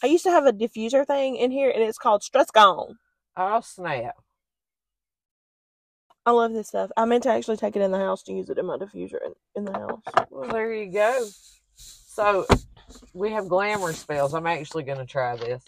I 0.03 0.07
used 0.07 0.23
to 0.23 0.31
have 0.31 0.45
a 0.45 0.53
diffuser 0.53 1.05
thing 1.05 1.35
in 1.35 1.51
here, 1.51 1.69
and 1.69 1.83
it's 1.83 1.97
called 1.97 2.23
Stress 2.23 2.49
Gone. 2.49 2.97
Oh 3.35 3.61
snap! 3.61 4.15
I 6.25 6.31
love 6.31 6.53
this 6.53 6.69
stuff. 6.69 6.91
I 6.95 7.05
meant 7.05 7.23
to 7.23 7.29
actually 7.29 7.57
take 7.57 7.75
it 7.75 7.81
in 7.81 7.91
the 7.91 7.97
house 7.97 8.23
to 8.23 8.33
use 8.33 8.49
it 8.49 8.57
in 8.57 8.65
my 8.65 8.77
diffuser 8.77 9.19
in, 9.25 9.33
in 9.55 9.65
the 9.65 9.73
house. 9.73 10.01
Well, 10.29 10.49
there 10.49 10.73
you 10.73 10.91
go. 10.91 11.27
So 11.75 12.45
we 13.13 13.31
have 13.31 13.47
glamour 13.47 13.93
spells. 13.93 14.33
I'm 14.33 14.47
actually 14.47 14.83
going 14.83 14.99
to 14.99 15.05
try 15.05 15.35
this. 15.35 15.63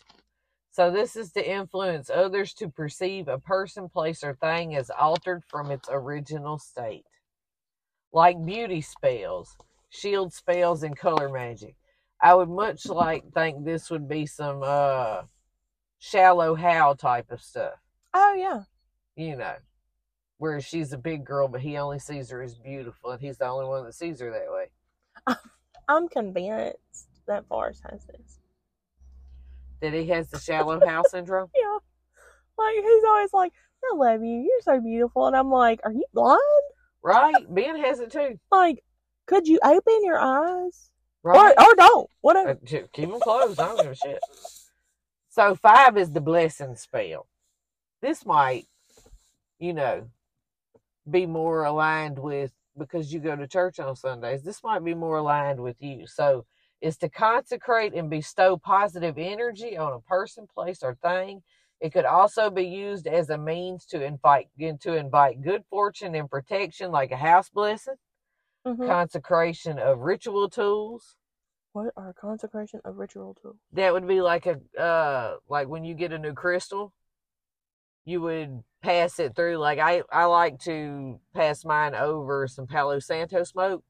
So 0.72 0.90
this 0.92 1.16
is 1.16 1.32
to 1.34 1.52
influence 1.52 2.10
others 2.10 2.54
to 2.56 2.70
perceive 2.70 3.28
a 3.28 3.40
person, 3.40 3.90
place, 3.90 4.24
or 4.24 4.34
thing 4.36 4.76
as 4.76 4.90
altered 4.90 5.44
from 5.48 5.70
its 5.72 5.88
original 5.92 6.58
state, 6.58 7.06
like 8.12 8.44
beauty 8.44 8.82
spells, 8.82 9.56
shield 9.90 10.34
spells, 10.34 10.84
and 10.84 10.98
color 10.98 11.30
magic. 11.30 11.76
I 12.22 12.34
would 12.34 12.50
much 12.50 12.88
like 12.88 13.32
think 13.34 13.66
this 13.66 13.92
would 13.92 14.08
be 14.08 14.26
some 14.26 14.62
uh 14.64 15.24
Shallow 16.00 16.56
Hal 16.56 16.96
type 16.96 17.32
of 17.32 17.42
stuff. 17.42 17.76
Oh 18.14 18.34
yeah. 18.34 18.64
you 19.16 19.36
know, 19.38 19.56
where 20.38 20.60
she's 20.62 20.92
a 20.94 20.98
big 20.98 21.26
girl, 21.26 21.48
but 21.48 21.62
he 21.62 21.78
only 21.78 22.00
sees 22.00 22.30
her 22.32 22.42
as 22.42 22.56
beautiful, 22.56 23.12
and 23.12 23.22
he's 23.22 23.38
the 23.38 23.48
only 23.48 23.66
one 23.68 23.86
that 23.86 23.94
sees 23.94 24.20
her 24.20 24.32
that 24.32 24.52
way. 24.52 25.36
I'm 25.88 26.08
convinced 26.10 27.08
that 27.28 27.48
Forrest 27.48 27.84
has 27.90 28.06
this. 28.06 28.40
That 29.82 29.94
he 29.94 30.08
has 30.08 30.30
the 30.30 30.40
Shallow 30.40 30.80
Hal's 30.86 31.12
syndrome. 31.12 31.50
Yeah. 31.56 31.78
Like 32.56 32.76
he's 32.76 33.04
always 33.04 33.34
like, 33.34 33.52
I 33.84 33.96
love 33.96 34.24
you. 34.24 34.38
You're 34.38 34.62
so 34.62 34.80
beautiful. 34.80 35.26
And 35.28 35.36
I'm 35.36 35.50
like, 35.50 35.80
Are 35.84 35.92
you 35.92 36.06
blind? 36.14 36.40
Right? 37.02 37.34
Ben 37.50 37.80
has 37.82 38.00
it 38.00 38.12
too. 38.12 38.40
Like, 38.52 38.84
could 39.26 39.48
you 39.48 39.60
open 39.64 40.04
your 40.04 40.20
eyes? 40.20 40.92
Right? 41.24 41.54
Or 41.58 41.66
or 41.66 41.76
don't. 41.76 42.10
Whatever. 42.22 42.52
Uh, 42.52 42.56
keep 42.66 42.94
them 42.94 43.20
closed. 43.20 43.60
I 43.60 43.68
don't 43.68 43.82
give 43.82 43.92
a 43.92 43.96
shit. 43.96 44.20
So 45.30 45.56
five 45.56 45.98
is 45.98 46.12
the 46.12 46.22
blessing 46.22 46.76
spell. 46.76 47.28
This 48.02 48.26
might, 48.26 48.68
you 49.58 49.74
know, 49.74 50.10
be 51.10 51.26
more 51.26 51.64
aligned 51.64 52.20
with 52.20 52.52
because 52.78 53.14
you 53.14 53.20
go 53.20 53.36
to 53.36 53.48
church 53.48 53.80
on 53.80 53.96
Sundays. 53.96 54.44
This 54.44 54.64
might 54.64 54.84
be 54.84 54.94
more 54.94 55.18
aligned 55.18 55.60
with 55.60 55.78
you. 55.82 56.08
So 56.08 56.46
is 56.84 56.98
to 56.98 57.08
consecrate 57.10 57.94
and 57.94 58.10
bestow 58.10 58.58
positive 58.58 59.18
energy 59.18 59.78
on 59.78 59.94
a 59.94 60.02
person, 60.02 60.46
place, 60.54 60.84
or 60.84 60.96
thing. 60.96 61.42
It 61.80 61.94
could 61.94 62.06
also 62.06 62.50
be 62.50 62.66
used 62.66 63.08
as 63.08 63.30
a 63.30 63.38
means 63.38 63.86
to 63.88 64.04
invite 64.04 64.50
to 64.60 64.94
invite 64.96 65.42
good 65.42 65.64
fortune 65.70 66.14
and 66.14 66.30
protection, 66.30 66.92
like 66.92 67.12
a 67.12 67.18
house 67.18 67.50
blessing, 67.50 67.96
Mhm. 68.68 68.86
consecration 68.86 69.80
of 69.80 70.00
ritual 70.00 70.50
tools. 70.50 71.16
What 71.72 71.94
are 71.96 72.14
consecration 72.14 72.82
of 72.84 72.98
ritual 72.98 73.34
tools? 73.34 73.58
that 73.72 73.94
would 73.94 74.08
be 74.08 74.22
like 74.22 74.46
a 74.46 74.60
uh 74.80 75.38
like 75.48 75.68
when 75.70 75.86
you 75.86 75.96
get 75.96 76.12
a 76.14 76.20
new 76.20 76.34
crystal 76.34 76.94
you 78.06 78.22
would 78.22 78.64
pass 78.82 79.18
it 79.20 79.36
through 79.36 79.58
like 79.58 79.80
i 79.80 80.04
i 80.12 80.26
like 80.26 80.60
to 80.60 81.20
pass 81.34 81.64
mine 81.66 81.96
over 81.96 82.48
some 82.48 82.68
palo 82.68 83.00
santo 83.00 83.44
smoke 83.44 83.84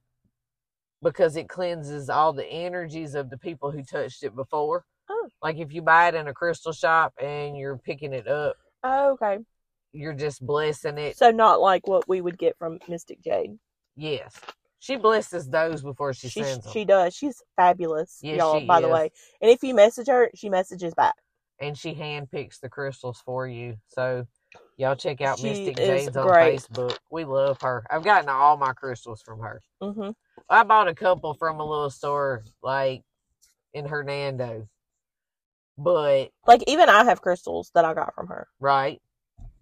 because 1.03 1.36
it 1.36 1.50
cleanses 1.50 2.10
all 2.10 2.33
the 2.33 2.45
energies 2.48 3.13
of 3.13 3.29
the 3.29 3.38
people 3.38 3.69
who 3.72 3.83
touched 3.83 4.24
it 4.24 4.36
before 4.36 4.86
Oh. 5.10 5.27
like 5.41 5.57
if 5.57 5.74
you 5.74 5.81
buy 5.81 6.07
it 6.07 6.15
in 6.15 6.27
a 6.29 6.33
crystal 6.33 6.72
shop 6.72 7.13
and 7.22 7.57
you're 7.57 7.77
picking 7.77 8.13
it 8.13 8.27
up 8.27 8.55
Oh, 8.83 9.12
okay. 9.12 9.39
you're 9.91 10.13
just 10.13 10.45
blessing 10.45 10.98
it 10.98 11.17
So 11.17 11.29
not 11.31 11.60
like 11.62 11.88
what 11.88 12.07
we 12.07 12.22
would 12.22 12.38
get 12.38 12.57
from 12.57 12.79
Mystic 12.88 13.22
Jade. 13.22 13.57
yes 13.95 14.33
she 14.79 14.95
blesses 14.98 15.48
those 15.50 15.81
before 15.81 16.13
she, 16.13 16.27
She 16.29 16.43
sends 16.43 16.63
them 16.65 16.74
she 16.74 16.83
does. 16.86 17.13
She's 17.15 17.41
fabulous, 17.55 18.19
Yes, 18.22 18.38
y'all. 18.39 18.65
by 18.65 18.81
the 18.81 18.89
way, 18.89 19.12
and 19.41 19.50
if 19.50 19.63
you 19.63 19.74
message 19.74 20.07
her, 20.07 20.29
she 20.36 20.50
messages 20.50 20.93
back. 20.93 21.15
and 21.62 21.77
she 21.77 21.93
handpicks 21.93 22.60
the 22.60 22.67
crystals 22.67 23.22
for 23.25 23.48
you. 23.48 23.75
So 23.88 24.25
y'all 24.77 24.96
check 24.96 25.22
out 25.22 25.39
She 25.39 25.48
Mystic 25.48 25.77
is 25.77 25.88
Jades 25.88 26.18
on 26.18 26.27
great. 26.27 26.62
Facebook. 26.62 26.98
We 27.12 27.25
love 27.25 27.60
her. 27.62 27.86
I've 27.89 28.03
gotten 28.03 28.30
all 28.30 28.58
my 28.58 28.74
crystals 28.74 29.22
from 29.22 29.39
her. 29.39 29.62
hmm 29.82 30.12
I 30.50 30.63
bought 30.63 30.88
a 30.88 30.96
couple 30.96 31.34
from 31.34 31.60
a 31.60 31.65
little 31.65 31.89
store 31.89 32.44
like 32.62 33.03
in 33.74 33.86
Hernando. 33.86 34.68
But 35.77 36.30
Like 36.46 36.63
even 36.68 36.89
I 36.89 37.03
have 37.06 37.22
crystals 37.22 37.72
that 37.74 37.86
I 37.86 37.94
got 37.94 38.13
from 38.13 38.27
her. 38.27 38.48
right, 38.60 39.01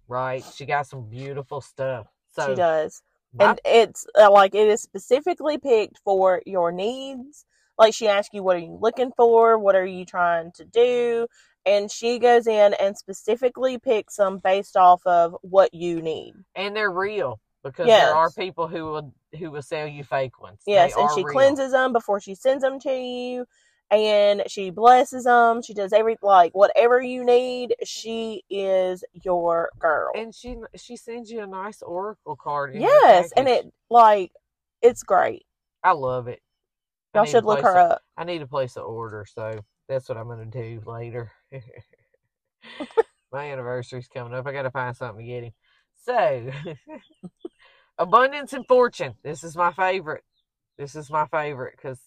right. 0.08 0.44
She 0.54 0.66
got 0.66 0.86
some 0.86 1.08
beautiful 1.08 1.60
stuff. 1.60 2.06
So 2.34 2.50
she 2.50 2.56
does. 2.56 3.02
my- 3.32 3.50
and 3.50 3.60
it's 3.64 4.06
uh, 4.18 4.30
like 4.30 4.54
it 4.54 4.68
is 4.68 4.82
specifically 4.82 5.58
picked 5.58 5.98
for 6.04 6.42
your 6.46 6.72
needs. 6.72 7.46
Like 7.78 7.94
she 7.94 8.08
asks 8.08 8.34
you, 8.34 8.42
what 8.42 8.56
are 8.56 8.60
you 8.60 8.78
looking 8.80 9.12
for? 9.16 9.58
What 9.58 9.74
are 9.74 9.86
you 9.86 10.04
trying 10.04 10.52
to 10.56 10.64
do? 10.64 11.26
And 11.64 11.90
she 11.90 12.18
goes 12.18 12.46
in 12.46 12.74
and 12.74 12.96
specifically 12.96 13.78
picks 13.78 14.16
them 14.16 14.38
based 14.38 14.76
off 14.76 15.00
of 15.06 15.36
what 15.42 15.72
you 15.74 16.02
need. 16.02 16.34
and 16.56 16.74
they're 16.74 16.90
real 16.90 17.38
because 17.62 17.86
there 17.86 18.14
are 18.14 18.30
people 18.30 18.66
who 18.66 18.84
will 18.86 19.14
who 19.38 19.50
will 19.50 19.62
sell 19.62 19.86
you 19.86 20.02
fake 20.04 20.40
ones. 20.40 20.60
Yes, 20.66 20.94
They 20.94 21.00
and 21.00 21.10
she 21.14 21.22
real. 21.24 21.32
cleanses 21.32 21.72
them 21.72 21.92
before 21.92 22.20
she 22.20 22.34
sends 22.34 22.62
them 22.62 22.78
to 22.80 22.92
you. 22.92 23.46
And 23.90 24.42
she 24.46 24.70
blesses 24.70 25.24
them. 25.24 25.60
She 25.62 25.74
does 25.74 25.92
every 25.92 26.16
like 26.22 26.54
whatever 26.54 27.00
you 27.02 27.24
need. 27.24 27.74
She 27.84 28.42
is 28.50 29.04
your 29.12 29.68
girl. 29.78 30.10
and 30.16 30.34
she 30.34 30.56
she 30.76 30.96
sends 30.96 31.30
you 31.30 31.40
a 31.42 31.46
nice 31.46 31.82
oracle 31.82 32.34
card. 32.36 32.74
In 32.74 32.80
yes, 32.80 33.30
and 33.36 33.46
it 33.48 33.70
like 33.90 34.32
it's 34.80 35.02
great. 35.02 35.44
I 35.84 35.92
love 35.92 36.26
it. 36.26 36.40
Y'all 37.14 37.26
should 37.26 37.44
look 37.44 37.60
her 37.60 37.76
a- 37.76 37.84
up. 37.84 38.02
I 38.16 38.24
need 38.24 38.38
to 38.38 38.46
place 38.46 38.76
an 38.76 38.82
order, 38.82 39.26
so 39.28 39.60
that's 39.92 40.08
what 40.08 40.16
I'm 40.16 40.28
gonna 40.28 40.46
do 40.46 40.80
later. 40.86 41.30
My 43.32 43.52
anniversary's 43.52 44.08
coming 44.08 44.34
up. 44.34 44.46
I 44.46 44.52
gotta 44.52 44.70
find 44.70 44.96
something 44.96 45.24
to 45.24 45.30
get 45.30 45.44
him. 45.44 45.52
So, 46.04 46.50
abundance 47.98 48.52
and 48.52 48.66
fortune. 48.66 49.14
This 49.22 49.44
is 49.44 49.56
my 49.56 49.72
favorite. 49.72 50.24
This 50.78 50.96
is 50.96 51.10
my 51.10 51.26
favorite 51.26 51.74
because 51.76 52.00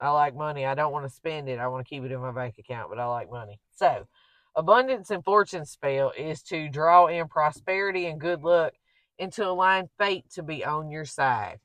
I 0.00 0.10
like 0.10 0.34
money. 0.34 0.66
I 0.66 0.74
don't 0.74 0.92
want 0.92 1.06
to 1.06 1.14
spend 1.14 1.48
it. 1.48 1.58
I 1.58 1.68
want 1.68 1.84
to 1.84 1.88
keep 1.88 2.04
it 2.04 2.12
in 2.12 2.20
my 2.20 2.32
bank 2.32 2.56
account, 2.58 2.90
but 2.90 2.98
I 2.98 3.06
like 3.06 3.30
money. 3.30 3.58
So, 3.74 4.06
abundance 4.54 5.10
and 5.10 5.24
fortune 5.24 5.64
spell 5.64 6.12
is 6.16 6.42
to 6.44 6.68
draw 6.68 7.06
in 7.06 7.28
prosperity 7.28 8.06
and 8.06 8.20
good 8.20 8.42
luck 8.42 8.74
and 9.18 9.32
to 9.32 9.48
align 9.48 9.88
fate 9.98 10.24
to 10.34 10.42
be 10.42 10.64
on 10.64 10.90
your 10.90 11.04
side 11.04 11.58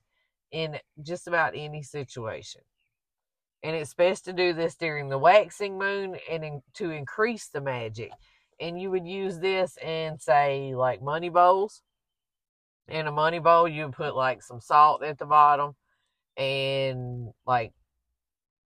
in 0.52 0.78
just 1.02 1.28
about 1.28 1.54
any 1.56 1.84
situation. 1.84 2.62
And 3.66 3.76
it's 3.76 3.96
best 3.96 4.26
to 4.26 4.34
do 4.34 4.54
this 4.54 4.76
during 4.76 5.10
the 5.10 5.18
waxing 5.18 5.80
moon 5.80 6.18
and 6.30 6.46
in, 6.46 6.62
to 6.76 6.92
increase 6.92 7.48
the 7.48 7.62
magic. 7.62 8.12
And 8.60 8.80
you 8.80 8.92
would 8.92 9.08
use 9.08 9.40
this 9.40 9.76
in, 9.78 10.20
say, 10.20 10.76
like 10.76 11.02
money 11.02 11.30
bowls. 11.30 11.82
In 12.88 13.08
a 13.08 13.12
money 13.12 13.40
bowl, 13.40 13.68
you 13.68 13.90
put 13.90 14.16
like 14.16 14.44
some 14.44 14.62
salt 14.62 15.02
at 15.02 15.18
the 15.18 15.26
bottom 15.26 15.74
and 16.38 17.30
like 17.48 17.74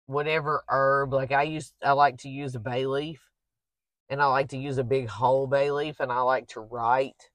whatever 0.07 0.65
herb. 0.69 1.13
Like 1.13 1.31
I 1.31 1.45
use, 1.45 1.73
I 1.81 1.93
like 1.93 2.19
to 2.19 2.29
use 2.29 2.57
a 2.57 2.61
bay 2.61 2.85
leaf 2.85 3.21
and 4.09 4.21
I 4.21 4.27
like 4.27 4.49
to 4.49 4.59
use 4.59 4.79
a 4.79 4.85
big 4.85 5.09
whole 5.09 5.47
bay 5.47 5.71
leaf 5.71 6.01
and 6.01 6.11
I 6.11 6.23
like 6.23 6.49
to 6.49 6.61
write 6.61 7.31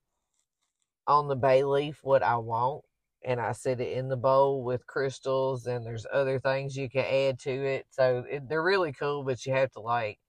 on 1.07 1.29
the 1.29 1.37
bay 1.37 1.63
leaf 1.63 1.99
what 2.03 2.23
I 2.23 2.35
want 2.35 2.83
and 3.25 3.39
I 3.39 3.51
set 3.53 3.81
it 3.81 3.97
in 3.97 4.09
the 4.09 4.17
bowl 4.17 4.63
with 4.63 4.87
crystals 4.87 5.67
and 5.67 5.85
there's 5.85 6.05
other 6.11 6.39
things 6.39 6.75
you 6.77 6.89
can 6.89 7.05
add 7.05 7.39
to 7.39 7.51
it. 7.51 7.85
So 7.91 8.25
it, 8.29 8.47
they're 8.49 8.63
really 8.63 8.93
cool, 8.93 9.23
but 9.23 9.45
you 9.45 9.53
have 9.53 9.71
to 9.71 9.79
like 9.81 10.19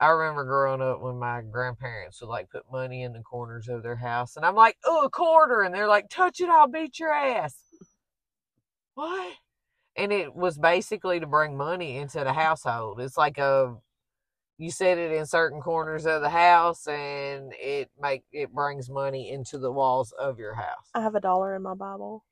I 0.00 0.08
remember 0.08 0.44
growing 0.44 0.82
up 0.82 1.00
when 1.00 1.18
my 1.18 1.42
grandparents 1.42 2.20
would 2.20 2.28
like 2.28 2.50
put 2.50 2.70
money 2.72 3.02
in 3.04 3.12
the 3.12 3.20
corners 3.20 3.68
of 3.68 3.82
their 3.84 3.96
house 3.96 4.36
and 4.36 4.44
I'm 4.44 4.56
like, 4.56 4.76
"Oh, 4.84 5.04
a 5.04 5.10
quarter." 5.10 5.62
And 5.62 5.72
they're 5.74 5.86
like, 5.88 6.08
"Touch 6.10 6.40
it, 6.40 6.48
I'll 6.50 6.66
beat 6.66 6.98
your 6.98 7.12
ass." 7.12 7.56
What? 8.94 9.34
And 9.96 10.12
it 10.12 10.34
was 10.34 10.58
basically 10.58 11.20
to 11.20 11.26
bring 11.26 11.56
money 11.56 11.96
into 11.98 12.24
the 12.24 12.32
household. 12.32 13.00
It's 13.00 13.16
like 13.18 13.38
a 13.38 13.76
you 14.62 14.70
set 14.70 14.96
it 14.96 15.10
in 15.10 15.26
certain 15.26 15.60
corners 15.60 16.06
of 16.06 16.22
the 16.22 16.30
house 16.30 16.86
and 16.86 17.52
it 17.60 17.90
make 18.00 18.22
it 18.30 18.52
brings 18.54 18.88
money 18.88 19.30
into 19.30 19.58
the 19.58 19.72
walls 19.72 20.12
of 20.20 20.38
your 20.38 20.54
house. 20.54 20.88
I 20.94 21.00
have 21.02 21.16
a 21.16 21.20
dollar 21.20 21.56
in 21.56 21.62
my 21.62 21.74
Bible. 21.74 22.24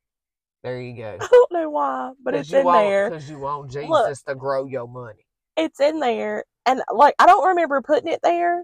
There 0.62 0.80
you 0.80 0.94
go. 0.96 1.16
I 1.20 1.26
don't 1.28 1.52
know 1.52 1.70
why, 1.70 2.12
but 2.22 2.34
it's 2.34 2.52
in 2.52 2.64
there. 2.64 3.10
Because 3.10 3.28
you 3.28 3.38
want 3.40 3.72
Jesus 3.72 3.88
Look. 3.90 4.16
to 4.26 4.34
grow 4.37 4.66
your 4.66 4.87
money. 4.87 5.26
It's 5.56 5.80
in 5.80 5.99
there, 5.99 6.44
and 6.66 6.80
like 6.94 7.16
I 7.18 7.26
don't 7.26 7.49
remember 7.49 7.82
putting 7.82 8.12
it 8.12 8.20
there, 8.22 8.62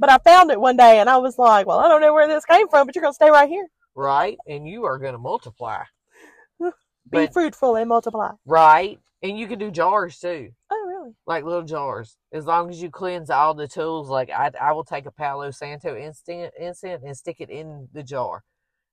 but 0.00 0.10
I 0.10 0.18
found 0.18 0.50
it 0.50 0.60
one 0.60 0.76
day, 0.76 0.98
and 0.98 1.08
I 1.08 1.18
was 1.18 1.38
like, 1.38 1.66
"Well, 1.68 1.78
I 1.78 1.86
don't 1.86 2.00
know 2.00 2.12
where 2.12 2.26
this 2.26 2.44
came 2.44 2.68
from, 2.68 2.86
but 2.86 2.96
you're 2.96 3.02
gonna 3.02 3.14
stay 3.14 3.30
right 3.30 3.48
here. 3.48 3.68
Right? 3.94 4.36
And 4.48 4.66
you 4.66 4.84
are 4.86 4.98
going 4.98 5.12
to 5.12 5.18
multiply. 5.18 5.84
Be 6.60 6.70
But- 7.10 7.32
fruitful 7.32 7.76
and 7.76 7.88
multiply." 7.88 8.32
Right? 8.44 8.98
And 9.22 9.38
you 9.38 9.46
can 9.46 9.58
do 9.60 9.70
jars 9.70 10.18
too. 10.18 10.50
Oh, 10.70 10.83
really? 11.04 11.14
Like 11.26 11.44
little 11.44 11.62
jars. 11.62 12.16
As 12.32 12.46
long 12.46 12.70
as 12.70 12.82
you 12.82 12.90
cleanse 12.90 13.30
all 13.30 13.54
the 13.54 13.68
tools, 13.68 14.08
like 14.08 14.30
I, 14.30 14.50
I 14.60 14.72
will 14.72 14.84
take 14.84 15.06
a 15.06 15.10
Palo 15.10 15.50
Santo 15.50 15.96
incense 15.96 17.02
and 17.04 17.16
stick 17.16 17.36
it 17.40 17.50
in 17.50 17.88
the 17.92 18.02
jar 18.02 18.42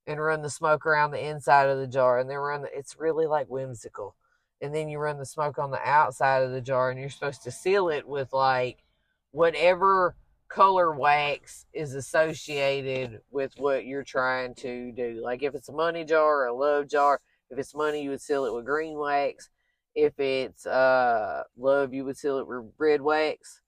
and 0.08 0.20
run 0.20 0.42
the 0.42 0.50
smoke 0.50 0.86
around 0.86 1.12
the 1.12 1.26
inside 1.26 1.70
of 1.70 1.78
the 1.78 1.88
jar. 1.88 2.20
And 2.20 2.30
then 2.30 2.38
run 2.38 2.64
the, 2.64 2.70
it's 2.78 2.98
really 3.00 3.28
like 3.28 3.48
whimsical. 3.48 4.16
And 4.62 4.76
then 4.76 4.90
you 4.90 5.00
run 5.00 5.18
the 5.18 5.26
smoke 5.26 5.58
on 5.58 5.72
the 5.72 5.82
outside 5.88 6.44
of 6.44 6.52
the 6.52 6.62
jar 6.62 6.92
and 6.92 7.00
you're 7.00 7.10
supposed 7.10 7.44
to 7.44 7.52
seal 7.52 7.90
it 7.90 8.08
with 8.08 8.32
like 8.32 8.84
whatever 9.32 10.16
color 10.50 10.94
wax 10.94 11.66
is 11.74 11.96
associated 11.96 13.22
with 13.32 13.54
what 13.58 13.86
you're 13.86 14.04
trying 14.04 14.54
to 14.56 14.92
do. 14.92 15.22
Like 15.24 15.42
if 15.44 15.56
it's 15.56 15.70
a 15.70 15.74
money 15.74 16.04
jar 16.04 16.42
or 16.42 16.46
a 16.48 16.54
love 16.54 16.88
jar, 16.90 17.20
if 17.50 17.58
it's 17.58 17.76
money, 17.76 18.04
you 18.04 18.12
would 18.12 18.22
seal 18.22 18.46
it 18.46 18.54
with 18.54 18.66
green 18.66 18.98
wax. 18.98 19.50
If 19.96 20.20
it's 20.20 20.66
uh 20.66 21.44
love, 21.58 21.94
you 21.94 22.06
would 22.06 22.18
seal 22.18 22.38
it 22.40 22.48
with 22.48 22.72
red 22.78 23.02
wax. 23.02 23.62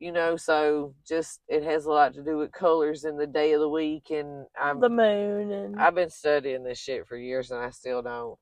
You 0.00 0.12
know, 0.12 0.36
so 0.36 0.94
just 1.08 1.40
it 1.48 1.62
has 1.62 1.86
a 1.86 1.90
lot 1.90 2.14
to 2.14 2.22
do 2.22 2.36
with 2.36 2.52
colors 2.52 3.04
and 3.04 3.18
the 3.18 3.26
day 3.26 3.52
of 3.52 3.60
the 3.60 3.68
week. 3.68 4.10
And 4.10 4.44
I'm 4.60 4.80
the 4.80 4.90
moon 4.90 5.50
and 5.52 5.80
I've 5.80 5.94
been 5.94 6.10
studying 6.10 6.64
this 6.64 6.78
shit 6.78 7.06
for 7.06 7.16
years 7.16 7.50
and 7.50 7.60
I 7.60 7.70
still 7.70 8.02
don't. 8.02 8.36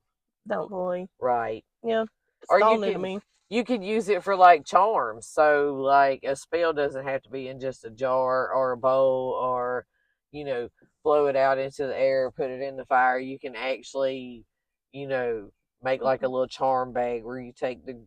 don't 0.49 0.69
fully. 0.71 1.09
Right. 1.21 1.65
Yeah. 1.85 2.05
Or 2.49 2.63
all 2.65 2.75
you 2.75 2.81
new 2.81 2.87
to 2.87 2.93
can- 2.95 3.03
me. 3.03 3.21
you 3.51 3.65
could 3.65 3.85
use 3.85 4.09
it 4.09 4.25
for 4.25 4.35
like 4.35 4.65
charms. 4.67 5.29
So 5.29 5.75
like 5.81 6.25
a 6.25 6.35
spell 6.35 6.73
doesn't 6.73 7.05
have 7.07 7.23
to 7.23 7.31
be 7.31 7.47
in 7.49 7.61
just 7.61 7.85
a 7.85 7.91
jar 7.91 8.53
or 8.53 8.73
a 8.73 8.77
bowl 8.77 9.39
or 9.41 9.87
you 10.33 10.45
know 10.45 10.69
blow 11.05 11.27
it 11.27 11.37
out 11.37 11.59
into 11.59 11.87
the 11.87 11.97
air, 11.97 12.31
put 12.33 12.51
it 12.51 12.63
in 12.63 12.77
the 12.77 12.87
fire. 12.87 13.19
You 13.19 13.39
can 13.39 13.55
actually 13.55 14.45
you 14.93 15.07
know 15.07 15.51
make 15.83 16.03
like 16.03 16.23
a 16.23 16.25
mm-hmm. 16.25 16.33
little 16.33 16.49
charm 16.49 16.93
bag 16.93 17.25
where 17.25 17.39
you 17.39 17.53
take 17.53 17.85
the 17.85 18.01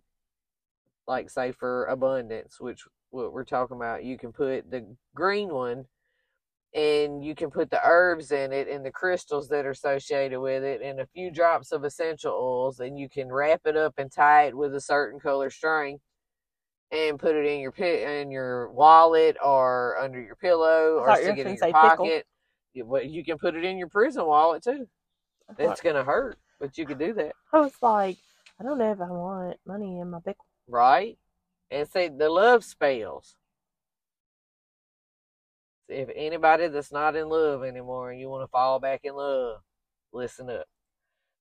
like 1.07 1.29
say 1.29 1.51
for 1.51 1.85
abundance, 1.85 2.59
which 2.59 2.85
what 3.11 3.33
we're 3.33 3.45
talking 3.45 3.77
about. 3.77 4.03
You 4.03 4.17
can 4.17 4.31
put 4.31 4.69
the 4.69 4.85
green 5.15 5.49
one 5.53 5.85
and 6.73 7.23
you 7.23 7.33
can 7.33 7.49
put 7.49 7.71
the 7.71 7.79
herbs 7.83 8.31
in 8.31 8.51
it 8.51 8.67
and 8.67 8.85
the 8.85 8.91
crystals 8.91 9.47
that 9.47 9.65
are 9.65 9.71
associated 9.71 10.39
with 10.41 10.61
it 10.63 10.81
and 10.81 10.99
a 10.99 11.07
few 11.07 11.31
drops 11.31 11.71
of 11.71 11.85
essential 11.85 12.33
oils 12.33 12.81
and 12.81 12.99
you 12.99 13.07
can 13.07 13.31
wrap 13.31 13.61
it 13.65 13.77
up 13.77 13.93
and 13.97 14.11
tie 14.11 14.47
it 14.47 14.57
with 14.57 14.75
a 14.75 14.81
certain 14.81 15.19
color 15.19 15.49
string 15.49 15.99
and 16.91 17.17
put 17.17 17.35
it 17.35 17.45
in 17.45 17.61
your 17.61 17.71
pi- 17.71 18.19
in 18.19 18.29
your 18.29 18.69
wallet 18.71 19.37
or 19.43 19.97
under 19.97 20.21
your 20.21 20.35
pillow 20.35 20.97
or 20.99 21.07
thought 21.07 21.21
you 21.21 21.27
were 21.27 21.33
stick 21.33 21.37
it 21.37 21.47
in 21.47 21.53
your 21.53 21.57
say 21.57 21.67
pickle. 21.67 21.89
pocket. 21.89 22.25
You, 22.73 22.99
you 23.03 23.23
can 23.23 23.37
put 23.37 23.55
it 23.55 23.63
in 23.63 23.77
your 23.77 23.87
prison 23.87 24.25
wallet 24.25 24.63
too. 24.63 24.87
It's 25.57 25.81
gonna 25.81 26.03
hurt, 26.03 26.37
but 26.59 26.77
you 26.77 26.85
can 26.85 26.97
do 26.97 27.13
that, 27.13 27.33
I 27.53 27.59
was 27.59 27.73
like, 27.81 28.17
I 28.59 28.63
don't 28.63 28.77
know 28.77 28.91
if 28.91 29.01
I 29.01 29.09
want 29.11 29.57
money 29.65 29.99
in 29.99 30.09
my 30.09 30.19
pickle. 30.19 30.45
right? 30.67 31.17
And 31.71 31.87
see 31.87 32.07
the 32.09 32.29
love 32.29 32.63
spells. 32.63 33.35
If 35.87 36.09
anybody 36.15 36.67
that's 36.67 36.91
not 36.91 37.15
in 37.15 37.29
love 37.29 37.63
anymore 37.63 38.11
and 38.11 38.19
you 38.19 38.29
want 38.29 38.43
to 38.43 38.47
fall 38.47 38.79
back 38.79 39.01
in 39.03 39.15
love, 39.15 39.61
listen 40.13 40.49
up. 40.49 40.65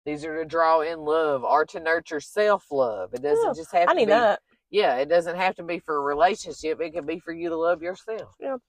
These 0.05 0.25
are 0.25 0.37
to 0.37 0.45
draw 0.45 0.81
in 0.83 1.01
love 1.01 1.45
or 1.45 1.65
to 1.67 1.81
nurture 1.81 2.21
self 2.21 2.67
love. 2.71 3.15
It 3.15 3.23
doesn't 3.23 3.51
Oh, 3.51 3.55
just 3.55 3.73
have 3.73 3.89
I 3.89 3.95
to 3.95 3.97
need 3.97 4.07
be 4.07 4.11
that. 4.11 4.41
yeah, 4.71 4.97
it 4.97 5.09
doesn't 5.09 5.37
have 5.37 5.55
to 5.57 5.63
be 5.63 5.79
for 5.79 5.97
a 5.97 6.01
relationship. 6.01 6.81
It 6.81 6.93
can 6.93 7.07
be 7.07 7.19
for 7.21 7.33
you 7.33 7.49
to 7.49 7.57
love 7.57 7.83
yourself. 7.83 8.35
Yep. 8.41 8.61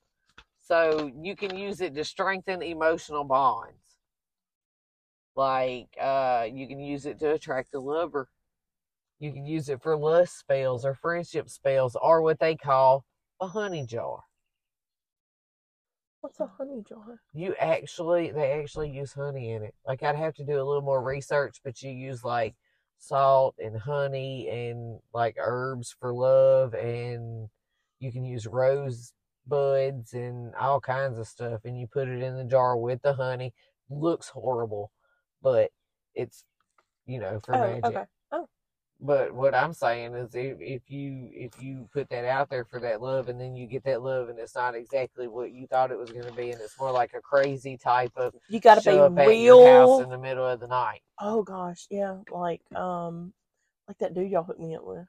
So 0.62 1.12
you 1.22 1.36
can 1.36 1.58
use 1.58 1.82
it 1.82 1.94
to 1.96 2.04
strengthen 2.06 2.62
emotional 2.62 3.24
bonds. 3.24 3.74
Like 5.36 5.90
uh, 6.02 6.48
you 6.52 6.68
can 6.68 6.80
use 6.80 7.06
it 7.06 7.20
to 7.20 7.32
attract 7.34 7.74
a 7.76 7.80
lover. 7.80 8.30
You 9.20 9.34
can 9.34 9.46
use 9.46 9.70
it 9.70 9.82
for 9.82 9.98
lust 9.98 10.40
spells 10.40 10.86
or 10.86 10.94
friendship 10.96 11.50
spells 11.50 11.96
or 12.02 12.22
what 12.22 12.40
they 12.40 12.56
call 12.56 13.06
a 13.42 13.48
honey 13.48 13.86
jar. 13.86 14.24
What's 16.22 16.40
a 16.40 16.48
honey 16.48 16.84
jar? 16.88 17.22
You 17.34 17.56
actually, 17.60 18.32
they 18.32 18.52
actually 18.52 18.90
use 18.90 19.14
honey 19.14 19.52
in 19.52 19.64
it. 19.64 19.76
Like 19.88 20.04
I'd 20.04 20.16
have 20.16 20.34
to 20.36 20.46
do 20.46 20.54
a 20.56 20.64
little 20.64 20.82
more 20.82 21.02
research, 21.04 21.62
but 21.64 21.82
you 21.82 21.92
use 21.92 22.24
like 22.24 22.56
salt 22.98 23.56
and 23.60 23.78
honey 23.78 24.48
and 24.50 25.00
like 25.14 25.36
herbs 25.40 25.96
for 26.00 26.14
love 26.14 26.74
and 26.74 27.50
You 28.00 28.12
can 28.12 28.26
use 28.26 28.48
rose 28.48 29.14
buds 29.48 30.14
and 30.14 30.56
all 30.56 30.80
kinds 30.82 31.18
of 31.20 31.28
stuff, 31.28 31.62
and 31.66 31.80
you 31.80 31.88
put 31.88 32.08
it 32.10 32.22
in 32.24 32.38
the 32.38 32.46
jar 32.46 32.78
with 32.78 33.02
the 33.04 33.14
honey. 33.16 33.54
Looks 33.90 34.30
horrible, 34.30 34.92
but 35.46 35.70
it's 36.16 36.44
you 37.06 37.20
know 37.20 37.40
for 37.46 37.54
Oh, 37.54 37.62
magic. 37.62 37.86
okay. 37.86 38.06
But 39.00 39.34
what 39.36 39.54
I'm 39.54 39.74
saying 39.74 40.16
is, 40.16 40.34
if, 40.34 40.58
if 40.60 40.90
you 40.90 41.30
if 41.32 41.62
you 41.62 41.88
put 41.94 42.10
that 42.10 42.26
out 42.26 42.50
there 42.50 42.66
for 42.66 42.80
that 42.80 43.02
love, 43.02 43.30
and 43.30 43.40
then 43.40 43.56
you 43.56 43.68
get 43.68 43.84
that 43.84 44.02
love, 44.02 44.30
and 44.30 44.40
it's 44.40 44.56
not 44.56 44.74
exactly 44.74 45.28
what 45.28 45.52
you 45.52 45.68
thought 45.68 45.92
it 45.92 46.00
was 46.00 46.12
going 46.12 46.26
to 46.26 46.32
be, 46.34 46.50
and 46.50 46.60
it's 46.62 46.80
more 46.80 46.92
like 46.92 47.14
a 47.14 47.22
crazy 47.22 47.78
type 47.78 48.14
of 48.16 48.34
You 48.50 48.60
got 48.60 48.76
to 48.76 48.82
show 48.82 49.04
up 49.06 49.16
be 49.16 49.22
at 49.22 49.38
your 49.38 49.64
house 49.68 50.00
in 50.00 50.10
the 50.10 50.18
middle 50.18 50.46
of 50.46 50.60
the 50.60 50.68
night. 50.68 51.02
Oh 51.20 51.44
gosh, 51.44 51.86
yeah, 51.92 52.18
like 52.32 52.62
um, 52.74 53.34
like 53.88 53.98
that 54.00 54.16
dude 54.16 54.32
y'all 54.32 54.44
hooked 54.44 54.60
me 54.60 54.76
up 54.76 54.84
with. 54.84 55.06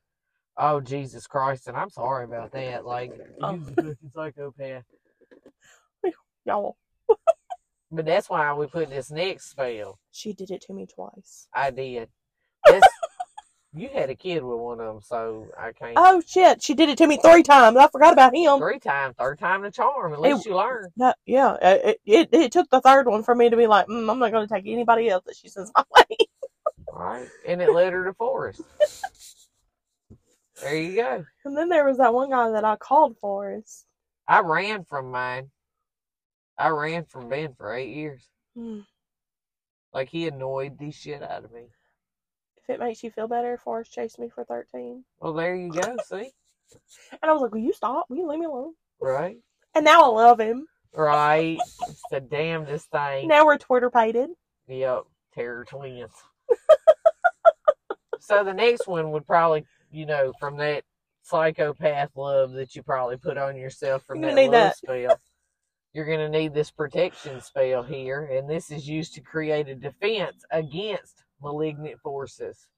Oh 0.59 0.81
Jesus 0.81 1.27
Christ! 1.27 1.69
And 1.69 1.77
I'm 1.77 1.91
sorry 1.91 2.25
about 2.25 2.53
that. 2.53 2.85
Like 2.85 3.13
Oh. 3.41 3.53
he's 3.59 3.69
a 3.69 3.75
fucking 3.83 4.11
psychopath. 4.13 4.85
Y'all, 6.45 6.77
But 7.91 8.05
that's 8.07 8.29
why 8.29 8.53
we 8.55 8.67
put 8.67 8.91
this 8.91 9.11
next 9.11 9.51
spell. 9.51 9.99
she 10.11 10.33
did 10.33 10.51
it 10.51 10.61
to 10.63 10.73
me 10.73 10.87
twice. 10.87 11.47
I 11.55 11.71
did. 11.71 12.09
This, 12.67 12.83
you 13.75 13.89
had 13.89 14.11
a 14.11 14.15
kid 14.17 14.43
with 14.43 14.59
one 14.59 14.81
of 14.81 14.87
them, 14.87 15.03
so 15.03 15.47
I 15.57 15.71
can't. 15.73 15.93
Oh 15.97 16.21
shit, 16.27 16.63
she 16.63 16.75
did 16.75 16.89
it 16.89 16.99
to 16.99 17.07
me 17.07 17.17
three 17.19 17.45
times. 17.45 17.77
I 17.77 17.87
forgot 17.89 18.13
about 18.13 18.35
him. 18.35 18.59
Three 18.59 18.81
times, 18.81 19.15
third 19.19 19.39
time 19.39 19.63
the 19.63 19.71
charm. 19.71 20.13
At 20.13 20.21
least 20.21 20.47
you 20.47 20.57
learn. 20.57 20.89
No, 20.97 21.15
yeah, 21.27 21.51
uh, 21.51 21.79
it, 21.85 22.01
it 22.05 22.29
it 22.33 22.53
took 22.53 22.69
the 22.71 22.81
third 22.81 23.07
one 23.07 23.23
for 23.23 23.35
me 23.37 23.51
to 23.51 23.57
be 23.57 23.69
like, 23.69 23.87
mm, 23.87 24.11
I'm 24.11 24.19
not 24.19 24.33
going 24.33 24.47
to 24.49 24.53
take 24.53 24.67
anybody 24.67 25.09
else 25.09 25.25
that 25.27 25.37
she 25.37 25.49
sends 25.49 25.71
my 25.77 25.85
way. 25.97 26.17
Right? 26.93 27.29
And 27.47 27.63
it 27.63 27.73
led 27.73 27.93
her 27.93 28.05
to 28.05 28.15
Forrest. 28.15 28.63
There 30.63 30.75
you 30.77 30.97
go. 30.97 31.25
And 31.45 31.57
then 31.57 31.69
there 31.69 31.85
was 31.85 31.99
that 31.99 32.15
one 32.15 32.31
guy 32.31 32.51
that 32.51 32.65
I 32.65 32.77
called 32.77 33.17
for 33.21 33.55
us. 33.55 33.85
I 34.27 34.41
ran 34.41 34.85
from 34.85 35.11
mine. 35.11 35.51
I 36.59 36.69
ran 36.69 37.05
from 37.05 37.29
Ben 37.29 37.55
for 37.55 37.75
eight 37.75 37.95
years. 37.95 38.29
Mm. 38.57 38.85
Like 39.93 40.09
he 40.09 40.27
annoyed 40.29 40.79
the 40.79 40.91
shit 40.91 41.23
out 41.23 41.45
of 41.45 41.53
me. 41.53 41.67
If 42.57 42.71
it 42.75 42.81
makes 42.81 43.03
you 43.05 43.11
feel 43.11 43.29
better, 43.29 43.57
Forrest 43.59 43.93
chased 43.93 44.19
me 44.19 44.29
for 44.29 44.45
13. 44.45 45.05
Well, 45.21 45.35
there 45.35 45.55
you 45.55 45.71
go. 45.71 45.97
See, 46.09 46.31
And 47.23 47.31
I 47.31 47.33
was 47.33 47.43
like, 47.43 47.53
Will 47.53 47.61
you 47.61 47.73
stop? 47.73 48.07
Will 48.09 48.17
you 48.19 48.29
leave 48.29 48.41
me 48.41 48.47
alone? 48.47 48.75
right, 49.01 49.37
And 49.75 49.85
now 49.85 50.03
I 50.03 50.07
love 50.09 50.41
him. 50.41 50.67
right. 50.95 51.59
It's 51.89 52.03
the 52.11 52.21
damnedest 52.21 52.91
thing. 52.91 53.29
Now 53.29 53.45
we're 53.47 53.59
Twitter 53.59 53.91
pated. 53.91 54.31
Yep, 54.67 55.03
terror 55.35 55.65
twins. 55.65 56.11
so 58.21 58.43
the 58.43 58.55
next 58.55 58.87
one 58.89 59.11
would 59.13 59.27
probably, 59.27 59.65
you 59.91 60.07
know, 60.07 60.33
from 60.41 60.57
that 60.57 60.83
psychopath 61.23 62.11
love 62.17 62.53
that 62.53 62.75
you 62.75 62.83
probably 62.83 63.17
put 63.17 63.37
on 63.39 63.57
yourself 63.57 64.03
from 64.05 64.23
You're 64.23 64.35
that 64.35 64.43
love 64.43 64.53
that. 64.53 64.77
spell. 64.77 65.17
You're 65.97 66.05
gonna 66.05 66.29
need 66.29 66.53
this 66.53 66.71
protection 66.71 67.41
spell 67.41 67.83
here, 67.83 68.27
and 68.27 68.47
this 68.51 68.71
is 68.71 68.87
used 68.87 69.15
to 69.15 69.23
create 69.23 69.67
a 69.67 69.75
defense 69.75 70.45
against 70.51 71.25
malignant 71.41 71.99
forces 72.03 72.69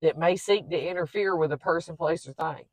that 0.00 0.16
may 0.16 0.34
seek 0.34 0.70
to 0.70 0.80
interfere 0.80 1.36
with 1.36 1.52
a 1.52 1.58
person, 1.58 1.94
place, 1.94 2.26
or 2.26 2.32
thing. 2.32 2.64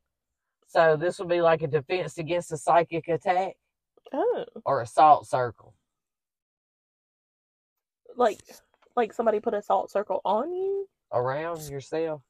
So 0.66 0.96
this 0.96 1.18
would 1.18 1.28
be 1.28 1.42
like 1.42 1.60
a 1.60 1.66
defense 1.66 2.16
against 2.16 2.52
a 2.52 2.56
psychic 2.56 3.06
attack 3.08 3.56
Oh. 4.14 4.46
or 4.64 4.80
assault 4.80 5.26
circle. 5.26 5.74
Like 8.16 8.40
like 8.96 9.12
somebody 9.12 9.40
put 9.40 9.52
a 9.52 9.60
salt 9.60 9.90
circle 9.90 10.22
on 10.24 10.54
you? 10.54 10.88
around 11.12 11.68
yourself. 11.68 12.22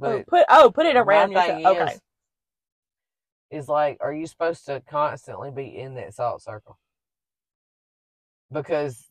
Oh, 0.00 0.22
put 0.28 0.44
oh, 0.48 0.70
put 0.70 0.86
it 0.86 0.94
around 0.96 1.32
yourself. 1.32 1.66
Okay. 1.66 1.94
is, 1.94 3.64
is 3.64 3.68
like, 3.68 3.98
are 4.00 4.14
you 4.14 4.28
supposed 4.28 4.66
to 4.66 4.80
constantly 4.88 5.50
be 5.50 5.76
in 5.76 5.96
that 5.96 6.14
salt 6.14 6.42
circle? 6.42 6.78
Because 8.52 9.08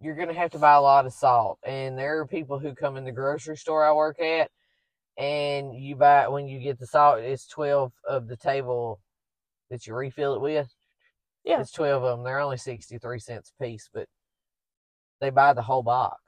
you're 0.00 0.16
gonna 0.16 0.34
have 0.34 0.50
to 0.50 0.58
buy 0.58 0.74
a 0.74 0.80
lot 0.80 1.06
of 1.06 1.12
salt, 1.12 1.58
and 1.64 1.98
there 1.98 2.18
are 2.18 2.26
people 2.26 2.58
who 2.58 2.74
come 2.74 2.96
in 2.96 3.04
the 3.04 3.12
grocery 3.12 3.56
store 3.56 3.84
I 3.84 3.92
work 3.92 4.20
at, 4.20 4.50
and 5.16 5.74
you 5.74 5.96
buy 5.96 6.28
when 6.28 6.48
you 6.48 6.60
get 6.60 6.78
the 6.78 6.86
salt, 6.86 7.20
it's 7.20 7.46
twelve 7.46 7.92
of 8.08 8.28
the 8.28 8.36
table 8.36 9.00
that 9.70 9.86
you 9.86 9.94
refill 9.94 10.34
it 10.34 10.40
with. 10.40 10.74
Yeah. 11.44 11.60
it's 11.60 11.72
twelve 11.72 12.02
of 12.02 12.18
them. 12.18 12.24
They're 12.24 12.40
only 12.40 12.56
sixty 12.58 12.98
three 12.98 13.18
cents 13.18 13.52
a 13.58 13.64
piece, 13.64 13.88
but 13.92 14.08
they 15.20 15.30
buy 15.30 15.52
the 15.54 15.62
whole 15.62 15.82
box. 15.82 16.20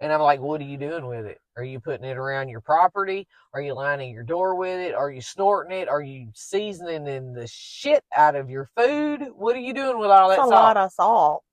And 0.00 0.12
I'm 0.12 0.20
like, 0.20 0.40
what 0.40 0.60
are 0.62 0.64
you 0.64 0.78
doing 0.78 1.06
with 1.06 1.26
it? 1.26 1.38
Are 1.56 1.64
you 1.64 1.78
putting 1.78 2.06
it 2.06 2.16
around 2.16 2.48
your 2.48 2.62
property? 2.62 3.28
Are 3.52 3.60
you 3.60 3.74
lining 3.74 4.14
your 4.14 4.22
door 4.22 4.54
with 4.54 4.80
it? 4.80 4.94
Are 4.94 5.10
you 5.10 5.20
snorting 5.20 5.78
it? 5.78 5.88
Are 5.88 6.00
you 6.02 6.28
seasoning 6.34 7.06
in 7.06 7.34
the 7.34 7.46
shit 7.46 8.02
out 8.16 8.34
of 8.34 8.48
your 8.48 8.70
food? 8.76 9.28
What 9.36 9.56
are 9.56 9.60
you 9.60 9.74
doing 9.74 9.98
with 9.98 10.10
all 10.10 10.30
that 10.30 10.36
That's 10.36 10.46
a 10.46 10.50
salt? 10.50 10.62
lot 10.64 10.76
of 10.78 10.92
salt. 10.92 11.44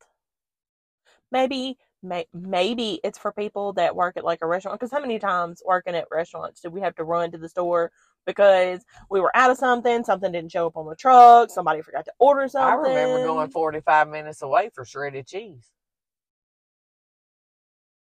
Maybe 1.30 1.78
may, 2.02 2.26
maybe 2.34 3.02
it's 3.04 3.18
for 3.18 3.34
people 3.34 3.74
that 3.74 3.96
work 3.98 4.16
at 4.16 4.24
like 4.24 4.40
a 4.42 4.48
restaurant 4.48 4.80
because 4.80 4.92
how 4.92 5.02
many 5.02 5.20
times 5.20 5.62
working 5.66 5.96
at 5.96 6.08
restaurants 6.10 6.62
did 6.62 6.72
we 6.72 6.80
have 6.80 6.96
to 6.96 7.04
run 7.04 7.32
to 7.32 7.38
the 7.38 7.50
store 7.50 7.92
because 8.26 8.86
we 9.10 9.20
were 9.20 9.36
out 9.36 9.52
of 9.52 9.58
something, 9.58 10.04
something 10.06 10.32
didn't 10.32 10.52
show 10.52 10.68
up 10.68 10.78
on 10.78 10.86
the 10.88 10.96
truck, 10.96 11.50
somebody 11.50 11.82
forgot 11.82 12.06
to 12.06 12.14
order 12.20 12.48
something. 12.48 12.92
I 12.92 13.00
remember 13.02 13.26
going 13.26 13.50
45 13.50 14.08
minutes 14.08 14.42
away 14.42 14.70
for 14.74 14.86
shredded 14.86 15.28
cheese. 15.28 15.70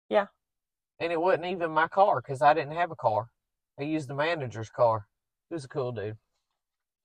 Yeah. 0.10 0.28
And 1.00 1.12
it 1.12 1.22
wasn't 1.22 1.46
even 1.46 1.72
my 1.72 1.88
car 1.88 2.22
because 2.22 2.42
I 2.42 2.54
didn't 2.54 2.76
have 2.76 2.92
a 2.92 2.96
car. 2.96 3.28
I 3.80 3.84
used 3.84 4.08
the 4.10 4.16
manager's 4.16 4.70
car. 4.70 5.06
He 5.50 5.54
was 5.54 5.66
a 5.66 5.68
cool 5.68 5.92
dude. 5.92 6.18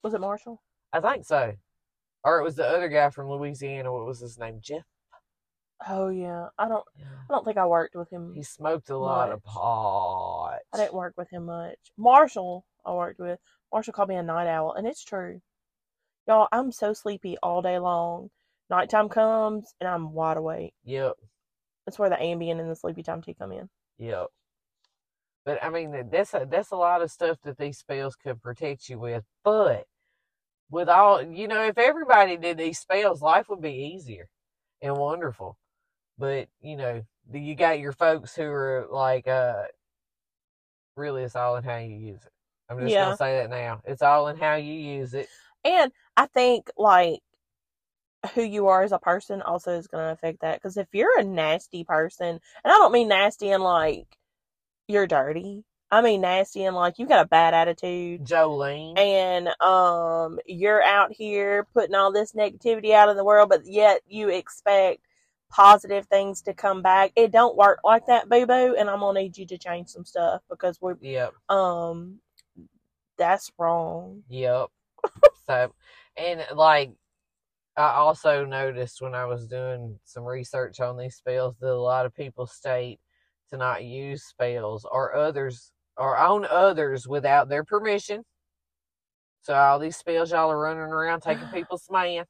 Was 0.02 0.14
it 0.14 0.20
Marshall? 0.20 0.62
I 0.92 1.00
think 1.00 1.24
so. 1.24 1.52
Or 2.24 2.38
it 2.38 2.44
was 2.44 2.56
the 2.56 2.66
other 2.66 2.88
guy 2.88 3.10
from 3.10 3.28
Louisiana. 3.28 3.92
What 3.92 4.06
was 4.06 4.20
his 4.20 4.38
name? 4.38 4.60
Jeff. 4.62 4.84
Oh 5.88 6.08
yeah, 6.08 6.48
I 6.58 6.68
don't. 6.68 6.84
I 7.28 7.32
don't 7.32 7.44
think 7.44 7.56
I 7.56 7.66
worked 7.66 7.96
with 7.96 8.08
him. 8.10 8.32
He 8.34 8.42
smoked 8.42 8.90
a 8.90 8.96
lot 8.96 9.32
of 9.32 9.42
pot. 9.42 10.58
I 10.72 10.76
didn't 10.76 10.94
work 10.94 11.14
with 11.16 11.28
him 11.30 11.46
much. 11.46 11.78
Marshall, 11.96 12.64
I 12.84 12.92
worked 12.92 13.18
with. 13.18 13.40
Marshall 13.72 13.92
called 13.92 14.08
me 14.08 14.14
a 14.14 14.22
night 14.22 14.46
owl, 14.46 14.74
and 14.74 14.86
it's 14.86 15.02
true. 15.02 15.40
Y'all, 16.28 16.46
I'm 16.52 16.70
so 16.70 16.92
sleepy 16.92 17.36
all 17.42 17.62
day 17.62 17.78
long. 17.78 18.30
Nighttime 18.70 19.08
comes, 19.08 19.74
and 19.80 19.88
I'm 19.88 20.12
wide 20.12 20.36
awake. 20.36 20.74
Yep. 20.84 21.14
That's 21.84 21.98
where 21.98 22.10
the 22.10 22.16
Ambien 22.16 22.60
and 22.60 22.70
the 22.70 22.76
sleepy 22.76 23.02
time 23.02 23.20
tea 23.20 23.34
come 23.34 23.50
in. 23.50 23.68
Yep. 24.02 24.28
But 25.46 25.64
I 25.64 25.70
mean, 25.70 26.10
that's 26.10 26.34
a, 26.34 26.46
that's 26.50 26.72
a 26.72 26.76
lot 26.76 27.02
of 27.02 27.10
stuff 27.10 27.38
that 27.44 27.58
these 27.58 27.78
spells 27.78 28.16
could 28.16 28.42
protect 28.42 28.88
you 28.88 28.98
with. 28.98 29.24
But 29.44 29.86
with 30.70 30.88
all, 30.88 31.22
you 31.22 31.48
know, 31.48 31.64
if 31.64 31.78
everybody 31.78 32.36
did 32.36 32.58
these 32.58 32.78
spells, 32.80 33.22
life 33.22 33.48
would 33.48 33.62
be 33.62 33.94
easier 33.94 34.28
and 34.82 34.96
wonderful. 34.96 35.58
But 36.18 36.48
you 36.62 36.76
know, 36.76 37.04
you 37.32 37.54
got 37.56 37.80
your 37.80 37.92
folks 37.92 38.34
who 38.36 38.44
are 38.44 38.88
like, 38.90 39.28
uh, 39.28 39.64
really, 40.96 41.24
it's 41.24 41.36
all 41.36 41.56
in 41.56 41.64
how 41.64 41.78
you 41.78 41.96
use 41.96 42.22
it. 42.24 42.32
I'm 42.70 42.80
just 42.80 42.94
Yeah. 42.94 42.98
gonna 42.98 43.16
say 43.16 43.36
that 43.38 43.50
now. 43.50 43.82
It's 43.86 44.02
all 44.02 44.28
in 44.28 44.36
how 44.38 44.56
you 44.56 44.74
use 44.74 45.14
it. 45.14 45.28
And 45.64 45.92
I 46.16 46.26
think 46.26 46.70
like 46.76 47.20
who 48.34 48.42
you 48.42 48.68
are 48.68 48.82
as 48.82 48.92
a 48.92 48.98
person 48.98 49.42
also 49.42 49.72
is 49.78 49.86
going 49.88 50.04
to 50.04 50.12
affect 50.12 50.40
that. 50.40 50.56
Because 50.56 50.76
if 50.76 50.88
you're 50.92 51.18
a 51.18 51.24
nasty 51.24 51.84
person, 51.84 52.26
and 52.28 52.40
I 52.64 52.76
don't 52.76 52.92
mean 52.92 53.08
nasty 53.08 53.50
in 53.50 53.60
like 53.60 54.06
you're 54.88 55.06
dirty. 55.06 55.64
I 55.90 56.00
mean 56.00 56.22
nasty 56.22 56.64
in 56.64 56.74
like 56.74 56.98
you 56.98 57.06
got 57.06 57.24
a 57.26 57.28
bad 57.28 57.52
attitude. 57.54 58.24
Jolene. 58.24 58.98
and 58.98 59.48
um 59.60 60.38
you're 60.46 60.82
out 60.82 61.12
here 61.12 61.66
putting 61.74 61.94
all 61.94 62.12
this 62.12 62.32
negativity 62.32 62.92
out 62.92 63.08
in 63.10 63.16
the 63.16 63.24
world 63.24 63.48
but 63.50 63.62
yet 63.66 64.00
you 64.06 64.28
expect 64.30 65.00
positive 65.50 66.06
things 66.06 66.40
to 66.42 66.54
come 66.54 66.80
back 66.80 67.12
it 67.14 67.30
don't 67.30 67.56
work 67.56 67.78
like 67.84 68.06
that 68.06 68.26
boo 68.28 68.46
boo 68.46 68.74
and 68.78 68.88
i'm 68.88 69.00
gonna 69.00 69.20
need 69.20 69.36
you 69.36 69.44
to 69.46 69.58
change 69.58 69.88
some 69.88 70.04
stuff 70.04 70.40
because 70.48 70.80
we're 70.80 70.96
Yep. 71.02 71.34
um 71.50 72.20
that's 73.18 73.52
wrong 73.58 74.22
Yep. 74.30 74.68
so, 75.46 75.74
and 76.16 76.44
like, 76.54 76.92
I 77.76 77.92
also 77.94 78.44
noticed 78.44 79.00
when 79.00 79.14
I 79.14 79.24
was 79.24 79.46
doing 79.46 79.98
some 80.04 80.24
research 80.24 80.80
on 80.80 80.96
these 80.98 81.16
spells 81.16 81.56
that 81.60 81.70
a 81.70 81.74
lot 81.74 82.04
of 82.06 82.14
people 82.14 82.46
state 82.46 83.00
to 83.50 83.56
not 83.56 83.84
use 83.84 84.24
spells 84.24 84.86
or 84.90 85.14
others 85.14 85.72
or 85.96 86.16
on 86.18 86.44
others 86.46 87.08
without 87.08 87.48
their 87.48 87.64
permission. 87.64 88.24
So 89.42 89.54
all 89.54 89.78
these 89.78 89.96
spells 89.96 90.30
y'all 90.32 90.50
are 90.50 90.58
running 90.58 90.82
around 90.82 91.20
taking 91.22 91.48
people's 91.52 91.88
man. 91.90 92.24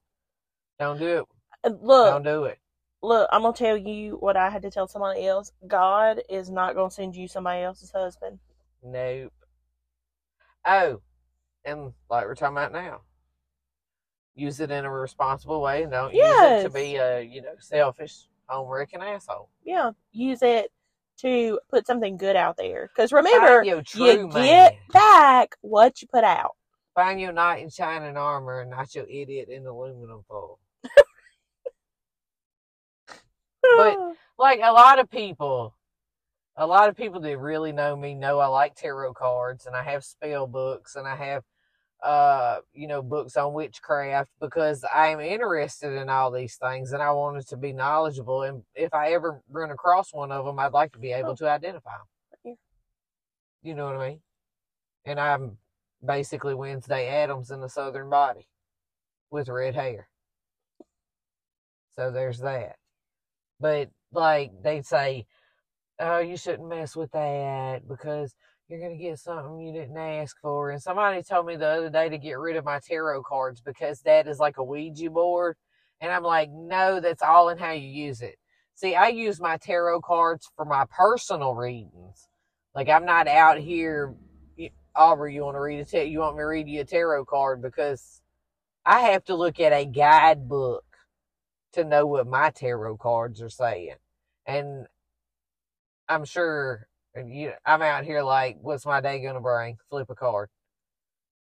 Don't 0.78 0.98
do 0.98 1.18
it. 1.18 1.24
Uh, 1.64 1.70
look 1.80 2.10
Don't 2.10 2.22
do 2.24 2.44
it. 2.44 2.58
look 3.02 3.28
i'm 3.32 3.42
gonna 3.42 3.54
tell 3.54 3.76
you 3.76 4.16
what 4.18 4.36
i 4.36 4.50
had 4.50 4.62
to 4.62 4.70
tell 4.70 4.88
somebody 4.88 5.24
else 5.26 5.52
god 5.68 6.20
is 6.28 6.50
not 6.50 6.74
gonna 6.74 6.90
send 6.90 7.14
you 7.14 7.28
somebody 7.28 7.62
else's 7.62 7.90
husband 7.92 8.38
Nope. 8.84 9.32
Oh, 10.66 11.00
and 11.64 11.92
like 12.10 12.24
we're 12.26 12.34
talking 12.34 12.56
about 12.56 12.72
now, 12.72 13.02
use 14.34 14.60
it 14.60 14.70
in 14.70 14.84
a 14.84 14.90
responsible 14.90 15.60
way 15.60 15.82
and 15.82 15.92
don't 15.92 16.14
use 16.14 16.24
it 16.26 16.62
to 16.64 16.70
be 16.70 16.96
a 16.96 17.20
you 17.22 17.42
know 17.42 17.54
selfish, 17.58 18.28
home 18.48 18.68
wrecking 18.68 19.02
asshole. 19.02 19.48
yeah 19.64 19.90
use 20.12 20.42
it 20.42 20.70
to 21.18 21.60
put 21.70 21.86
something 21.86 22.16
good 22.16 22.34
out 22.36 22.56
there 22.56 22.88
because 22.94 23.12
remember 23.12 23.56
Find 23.58 23.66
your 23.66 23.82
true 23.82 24.06
you 24.06 24.28
man. 24.28 24.44
get 24.44 24.76
back 24.92 25.56
what 25.60 26.00
you 26.02 26.08
put 26.08 26.24
out 26.24 26.52
Find 26.94 27.18
your 27.20 27.32
knight 27.32 27.62
in 27.62 27.70
shining 27.70 28.16
armor 28.18 28.60
and 28.60 28.70
not 28.70 28.94
your 28.94 29.06
idiot 29.08 29.48
in 29.48 29.66
aluminum 29.66 30.22
foil. 30.28 30.58
But- 33.62 33.98
Like 34.38 34.60
a 34.62 34.72
lot 34.72 34.98
of 34.98 35.08
people, 35.08 35.74
a 36.56 36.66
lot 36.66 36.88
of 36.88 36.96
people 36.96 37.20
that 37.20 37.38
really 37.38 37.72
know 37.72 37.94
me 37.94 38.14
know 38.14 38.38
I 38.40 38.46
like 38.46 38.74
tarot 38.74 39.14
cards 39.14 39.66
and 39.66 39.76
I 39.76 39.82
have 39.84 40.04
spell 40.04 40.46
books 40.46 40.96
and 40.96 41.06
I 41.06 41.14
have, 41.16 41.44
uh, 42.02 42.58
you 42.74 42.88
know, 42.88 43.00
books 43.02 43.36
on 43.36 43.52
witchcraft 43.52 44.30
because 44.40 44.84
I 44.92 45.08
am 45.08 45.20
interested 45.20 45.92
in 45.92 46.08
all 46.08 46.30
these 46.30 46.56
things 46.56 46.92
and 46.92 47.02
I 47.02 47.12
wanted 47.12 47.46
to 47.48 47.56
be 47.56 47.72
knowledgeable. 47.72 48.42
And 48.42 48.64
if 48.74 48.92
I 48.92 49.12
ever 49.12 49.40
run 49.48 49.70
across 49.70 50.12
one 50.12 50.32
of 50.32 50.44
them, 50.44 50.58
I'd 50.58 50.72
like 50.72 50.92
to 50.92 50.98
be 50.98 51.12
able 51.12 51.36
to 51.36 51.48
identify 51.48 51.92
them. 51.92 52.06
Yeah. 52.44 52.54
You 53.62 53.74
know 53.74 53.86
what 53.86 53.96
I 53.96 54.08
mean? 54.08 54.20
And 55.04 55.20
I'm 55.20 55.58
basically 56.04 56.54
Wednesday 56.54 57.08
Addams 57.08 57.50
in 57.50 57.60
the 57.60 57.68
Southern 57.68 58.10
body 58.10 58.48
with 59.30 59.48
red 59.48 59.74
hair. 59.74 60.08
So 61.94 62.10
there's 62.10 62.40
that. 62.40 62.76
But 63.60 63.90
like 64.12 64.50
they'd 64.62 64.86
say, 64.86 65.26
oh, 66.00 66.18
you 66.18 66.36
shouldn't 66.36 66.68
mess 66.68 66.96
with 66.96 67.12
that 67.12 67.86
because 67.86 68.34
you're 68.72 68.80
going 68.80 68.96
to 68.96 69.04
get 69.04 69.18
something 69.18 69.60
you 69.60 69.70
didn't 69.70 69.98
ask 69.98 70.34
for. 70.40 70.70
And 70.70 70.80
somebody 70.80 71.22
told 71.22 71.44
me 71.44 71.56
the 71.56 71.66
other 71.66 71.90
day 71.90 72.08
to 72.08 72.16
get 72.16 72.38
rid 72.38 72.56
of 72.56 72.64
my 72.64 72.80
tarot 72.82 73.22
cards 73.22 73.60
because 73.60 74.00
that 74.00 74.26
is 74.26 74.38
like 74.38 74.56
a 74.56 74.64
Ouija 74.64 75.10
board. 75.10 75.56
And 76.00 76.10
I'm 76.10 76.22
like, 76.22 76.48
no, 76.50 76.98
that's 76.98 77.22
all 77.22 77.50
in 77.50 77.58
how 77.58 77.72
you 77.72 77.86
use 77.86 78.22
it. 78.22 78.36
See, 78.74 78.94
I 78.94 79.08
use 79.08 79.38
my 79.38 79.58
tarot 79.58 80.00
cards 80.00 80.48
for 80.56 80.64
my 80.64 80.86
personal 80.88 81.54
readings. 81.54 82.28
Like 82.74 82.88
I'm 82.88 83.04
not 83.04 83.28
out 83.28 83.58
here, 83.58 84.14
Aubrey, 84.96 85.34
you 85.34 85.44
want 85.44 85.56
to 85.56 85.60
read 85.60 85.80
a 85.80 85.84
tarot? 85.84 86.04
You 86.04 86.20
want 86.20 86.36
me 86.36 86.40
to 86.40 86.46
read 86.46 86.68
you 86.68 86.80
a 86.80 86.84
tarot 86.84 87.26
card 87.26 87.60
because 87.60 88.22
I 88.86 89.00
have 89.00 89.22
to 89.24 89.34
look 89.34 89.60
at 89.60 89.74
a 89.74 89.84
guidebook 89.84 90.84
to 91.74 91.84
know 91.84 92.06
what 92.06 92.26
my 92.26 92.48
tarot 92.48 92.96
cards 92.96 93.42
are 93.42 93.50
saying. 93.50 93.96
And 94.46 94.86
I'm 96.08 96.24
sure 96.24 96.88
you 97.16 97.52
I'm 97.66 97.82
out 97.82 98.04
here 98.04 98.22
like, 98.22 98.58
what's 98.60 98.86
my 98.86 99.00
day 99.00 99.20
gonna 99.22 99.40
bring? 99.40 99.78
Flip 99.90 100.08
a 100.10 100.14
card. 100.14 100.48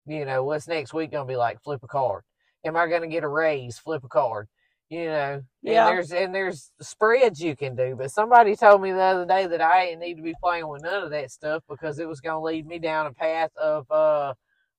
You 0.06 0.24
know, 0.24 0.44
what's 0.44 0.68
next 0.68 0.94
week 0.94 1.12
gonna 1.12 1.26
be 1.26 1.36
like? 1.36 1.62
Flip 1.62 1.82
a 1.82 1.86
card. 1.88 2.22
Am 2.64 2.76
I 2.76 2.86
gonna 2.88 3.08
get 3.08 3.24
a 3.24 3.28
raise? 3.28 3.78
Flip 3.78 4.02
a 4.04 4.08
card. 4.08 4.48
You 4.88 5.04
know, 5.06 5.42
Yeah. 5.62 5.88
and 5.88 5.96
there's 5.96 6.12
and 6.12 6.34
there's 6.34 6.72
spreads 6.80 7.40
you 7.42 7.54
can 7.56 7.76
do. 7.76 7.94
But 7.96 8.10
somebody 8.10 8.56
told 8.56 8.80
me 8.80 8.92
the 8.92 9.02
other 9.02 9.26
day 9.26 9.46
that 9.46 9.60
I 9.60 9.86
didn't 9.86 10.00
need 10.00 10.14
to 10.16 10.22
be 10.22 10.34
playing 10.42 10.66
with 10.68 10.82
none 10.82 11.02
of 11.04 11.10
that 11.10 11.30
stuff 11.30 11.62
because 11.68 11.98
it 11.98 12.08
was 12.08 12.20
gonna 12.20 12.40
lead 12.42 12.66
me 12.66 12.78
down 12.78 13.06
a 13.06 13.12
path 13.12 13.50
of 13.56 13.90
uh 13.90 14.34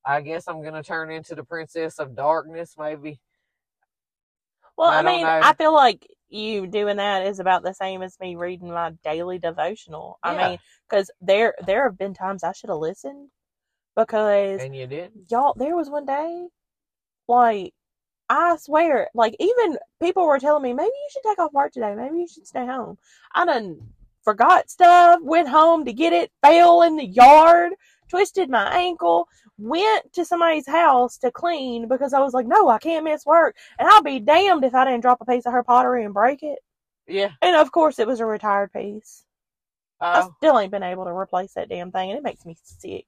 I 0.06 0.22
guess 0.22 0.48
I'm 0.48 0.64
gonna 0.64 0.82
turn 0.84 1.12
into 1.12 1.36
the 1.36 1.44
princess 1.44 2.00
of 2.00 2.16
darkness, 2.16 2.76
maybe. 2.78 3.20
Well, 4.78 4.90
I 4.90 5.00
I, 5.00 5.04
mean, 5.04 5.22
know. 5.22 5.40
I 5.44 5.54
feel 5.54 5.74
like 5.74 6.08
you 6.30 6.68
doing 6.68 6.98
that 6.98 7.26
is 7.26 7.40
about 7.40 7.64
the 7.64 7.74
same 7.74 8.02
as 8.02 8.20
me 8.20 8.36
reading 8.36 8.70
my 8.72 8.92
daily 9.04 9.40
devotional. 9.40 10.20
I 10.24 10.34
Yeah. 10.34 10.50
mean, 10.50 10.58
because 10.90 11.12
there 11.22 11.56
there 11.66 11.84
have 11.84 11.98
been 11.98 12.14
times 12.14 12.44
I 12.44 12.52
should 12.52 12.70
have 12.70 12.80
listened 12.80 13.30
because 13.96 14.62
And 14.62 14.76
you 14.76 14.88
didn't. 14.88 15.30
y'all 15.30 15.54
there 15.58 15.76
was 15.76 15.90
one 15.90 16.06
day 16.06 16.48
like 17.28 17.74
I 18.30 18.58
swear, 18.58 19.10
like 19.16 19.36
even 19.40 19.78
people 20.02 20.26
were 20.28 20.40
telling 20.40 20.62
me 20.64 20.74
maybe 20.74 20.88
you 20.88 21.10
should 21.12 21.24
take 21.24 21.40
off 21.40 21.54
work 21.54 21.74
today, 21.74 21.96
maybe 21.96 22.18
you 22.20 22.28
should 22.28 22.46
stay 22.46 22.66
home. 22.66 22.98
I 23.34 23.46
done 23.46 23.90
forgot 24.24 24.70
stuff, 24.70 25.20
went 25.24 25.50
home 25.50 25.86
to 25.86 25.94
get 25.94 26.14
it, 26.14 26.32
fell 26.44 26.84
in 26.84 26.96
the 26.96 27.06
yard, 27.06 27.74
twisted 28.10 28.50
my 28.50 28.70
ankle, 28.76 29.28
went 29.58 30.12
to 30.14 30.26
somebody's 30.26 30.68
house 30.68 31.18
to 31.20 31.32
clean 31.32 31.88
because 31.88 32.14
I 32.14 32.20
was 32.20 32.34
like, 32.34 32.48
no, 32.48 32.68
I 32.70 32.78
can't 32.80 33.06
miss 33.06 33.26
work, 33.26 33.56
and 33.78 33.88
I'll 33.88 34.04
be 34.04 34.20
damned 34.20 34.64
if 34.66 34.76
I 34.76 34.86
didn't 34.86 35.02
drop 35.02 35.22
a 35.22 35.26
piece 35.26 35.46
of 35.46 35.54
her 35.54 35.64
pottery 35.64 36.04
and 36.06 36.14
break 36.14 36.44
it. 36.44 36.60
Yeah. 37.08 37.30
And 37.42 37.56
of 37.56 37.72
course, 37.72 38.00
it 38.00 38.08
was 38.08 38.20
a 38.20 38.26
retired 38.26 38.74
piece. 38.74 39.24
I 40.02 40.22
Oh, 40.22 40.34
still 40.38 40.60
ain't 40.60 40.72
been 40.72 40.84
able 40.84 41.06
to 41.06 41.12
replace 41.12 41.54
that 41.54 41.70
damn 41.70 41.92
thing, 41.92 42.10
and 42.12 42.18
it 42.18 42.24
makes 42.24 42.46
me 42.46 42.56
sick. 42.64 43.06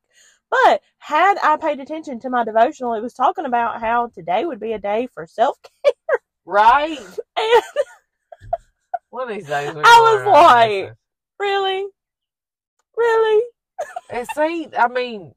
But 0.50 0.82
had 0.98 1.38
I 1.42 1.56
paid 1.58 1.80
attention 1.80 2.20
to 2.20 2.30
my 2.30 2.44
devotional, 2.44 2.94
it 2.96 3.02
was 3.02 3.14
talking 3.14 3.46
about 3.46 3.80
how 3.80 4.08
today 4.08 4.44
would 4.46 4.60
be 4.60 4.74
a 4.74 4.80
day 4.80 5.08
for 5.14 5.26
self 5.26 5.58
care. 5.64 5.94
right. 6.46 7.00
And 7.38 7.64
One 9.10 9.30
of 9.30 9.36
these 9.36 9.48
days. 9.48 9.70
I 9.76 9.76
was 10.02 10.26
like- 10.26 10.94
really, 11.40 11.86
really, 12.98 13.44
And 14.10 14.28
see, 14.28 14.68
I 14.78 14.88
mean, 14.88 15.34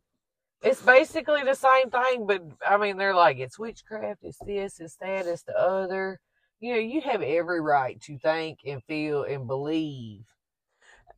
it's 0.62 0.82
basically 0.82 1.42
the 1.44 1.54
same 1.54 1.90
thing, 1.90 2.26
but 2.26 2.42
I 2.66 2.76
mean, 2.76 2.96
they're 2.96 3.14
like, 3.14 3.38
it's 3.38 3.58
witchcraft, 3.58 4.20
it's 4.22 4.38
this, 4.44 4.80
it's 4.80 4.96
that, 4.96 5.26
it's 5.26 5.42
the 5.42 5.58
other. 5.58 6.20
You 6.60 6.72
know, 6.72 6.78
you 6.78 7.00
have 7.02 7.20
every 7.22 7.60
right 7.60 8.00
to 8.02 8.18
think 8.18 8.60
and 8.66 8.82
feel 8.84 9.24
and 9.24 9.46
believe 9.46 10.24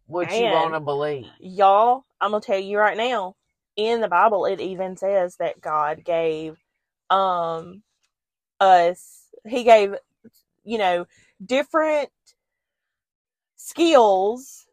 what 0.06 0.36
you 0.36 0.48
want 0.48 0.74
to 0.74 0.80
believe. 0.80 1.26
y'all, 1.38 2.04
I'm 2.20 2.32
gonna 2.32 2.40
tell 2.40 2.58
you 2.58 2.78
right 2.78 2.96
now. 2.96 3.34
In 3.76 4.00
the 4.00 4.08
Bible, 4.08 4.46
it 4.46 4.60
even 4.60 4.96
says 4.96 5.36
that 5.36 5.60
God 5.60 6.02
gave 6.04 6.58
um 7.10 7.82
us. 8.60 9.26
He 9.46 9.64
gave 9.64 9.94
you 10.64 10.78
know 10.78 11.06
different 11.44 12.10
skills 13.56 14.65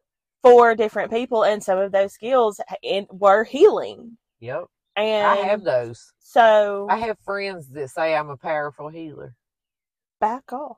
for 0.43 0.75
different 0.75 1.11
people, 1.11 1.43
and 1.43 1.63
some 1.63 1.79
of 1.79 1.91
those 1.91 2.13
skills 2.13 2.59
in, 2.83 3.07
were 3.09 3.43
healing. 3.45 4.17
Yep. 4.41 4.65
And 4.95 5.25
I 5.25 5.35
have 5.37 5.63
those. 5.63 6.13
so 6.19 6.85
I 6.89 6.97
have 6.97 7.17
friends 7.25 7.69
that 7.69 7.89
say 7.89 8.13
I'm 8.15 8.29
a 8.29 8.37
powerful 8.37 8.89
healer. 8.89 9.35
back 10.19 10.53
off. 10.53 10.77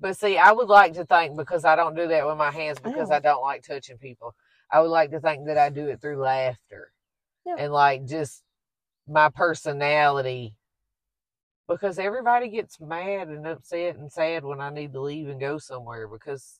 But 0.00 0.16
see, 0.18 0.36
I 0.36 0.50
would 0.52 0.68
like 0.68 0.94
to 0.94 1.06
think 1.06 1.36
because 1.36 1.64
I 1.64 1.76
don't 1.76 1.94
do 1.94 2.08
that 2.08 2.26
with 2.26 2.36
my 2.36 2.50
hands 2.50 2.78
because 2.80 3.08
Ew. 3.08 3.14
I 3.14 3.20
don't 3.20 3.40
like 3.40 3.62
touching 3.62 3.98
people. 3.98 4.34
I 4.70 4.80
would 4.80 4.90
like 4.90 5.10
to 5.12 5.20
think 5.20 5.46
that 5.46 5.56
I 5.56 5.70
do 5.70 5.86
it 5.86 6.00
through 6.00 6.16
laughter 6.20 6.92
Yeah. 7.46 7.54
and 7.58 7.72
like 7.72 8.04
just 8.04 8.42
my 9.06 9.28
personality. 9.30 10.54
Because 11.68 11.98
everybody 11.98 12.48
gets 12.48 12.80
mad 12.80 13.28
and 13.28 13.46
upset 13.46 13.96
and 13.96 14.10
sad 14.10 14.44
when 14.44 14.60
I 14.60 14.70
need 14.70 14.92
to 14.94 15.00
leave 15.00 15.28
and 15.28 15.40
go 15.40 15.56
somewhere 15.58 16.08
because 16.08 16.58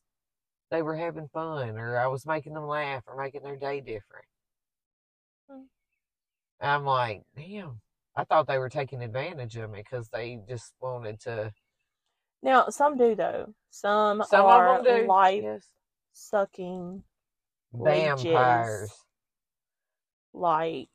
they 0.72 0.82
were 0.82 0.96
having 0.96 1.28
fun 1.28 1.76
or 1.78 1.98
I 1.98 2.06
was 2.06 2.26
making 2.26 2.54
them 2.54 2.66
laugh 2.66 3.02
or 3.06 3.22
making 3.22 3.42
their 3.42 3.56
day 3.56 3.80
different. 3.80 4.24
Hmm. 5.48 5.64
I'm 6.60 6.84
like, 6.86 7.22
damn, 7.36 7.80
I 8.16 8.24
thought 8.24 8.46
they 8.46 8.58
were 8.58 8.70
taking 8.70 9.02
advantage 9.02 9.54
of 9.56 9.70
me 9.70 9.80
because 9.84 10.08
they 10.08 10.40
just 10.48 10.72
wanted 10.80 11.20
to. 11.20 11.52
Now 12.42 12.70
some 12.70 12.96
do 12.96 13.14
though. 13.14 13.54
Some, 13.70 14.24
Some 14.26 14.46
are 14.46 14.78
of 14.78 14.84
them 14.84 15.02
do. 15.02 15.06
life 15.06 15.42
yes. 15.44 15.66
sucking 16.14 17.02
Vampires. 17.74 18.90
like 20.32 20.88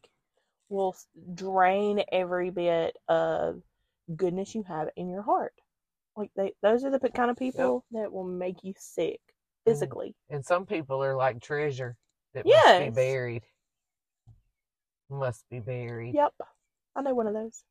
will 0.70 0.96
drain 1.36 2.04
every 2.12 2.50
bit 2.50 2.98
of 3.08 3.62
goodness 4.16 4.56
you 4.56 4.64
have 4.64 4.90
in 4.96 5.08
your 5.08 5.22
heart. 5.22 5.54
Like 6.16 6.32
they, 6.36 6.54
those 6.64 6.84
are 6.84 6.90
the 6.90 7.00
kind 7.10 7.30
of 7.30 7.38
people 7.38 7.86
that 7.92 8.12
will 8.12 8.26
make 8.26 8.64
you 8.64 8.74
sick 8.76 9.20
Mm. 9.27 9.27
Mm-hmm. 9.68 9.74
physically. 9.74 10.16
And 10.30 10.46
some 10.46 10.66
people 10.66 11.04
are 11.04 11.16
like 11.16 11.42
treasure 11.42 11.98
that 12.34 12.46
must 12.46 12.80
be 12.80 12.90
buried. 12.90 13.44
Must 15.10 15.44
be 15.50 15.60
buried. 15.60 16.16
Yep, 16.16 16.34
I 16.96 17.02
know 17.02 17.14
one 17.14 17.28
of 17.28 17.34
those. 17.34 17.64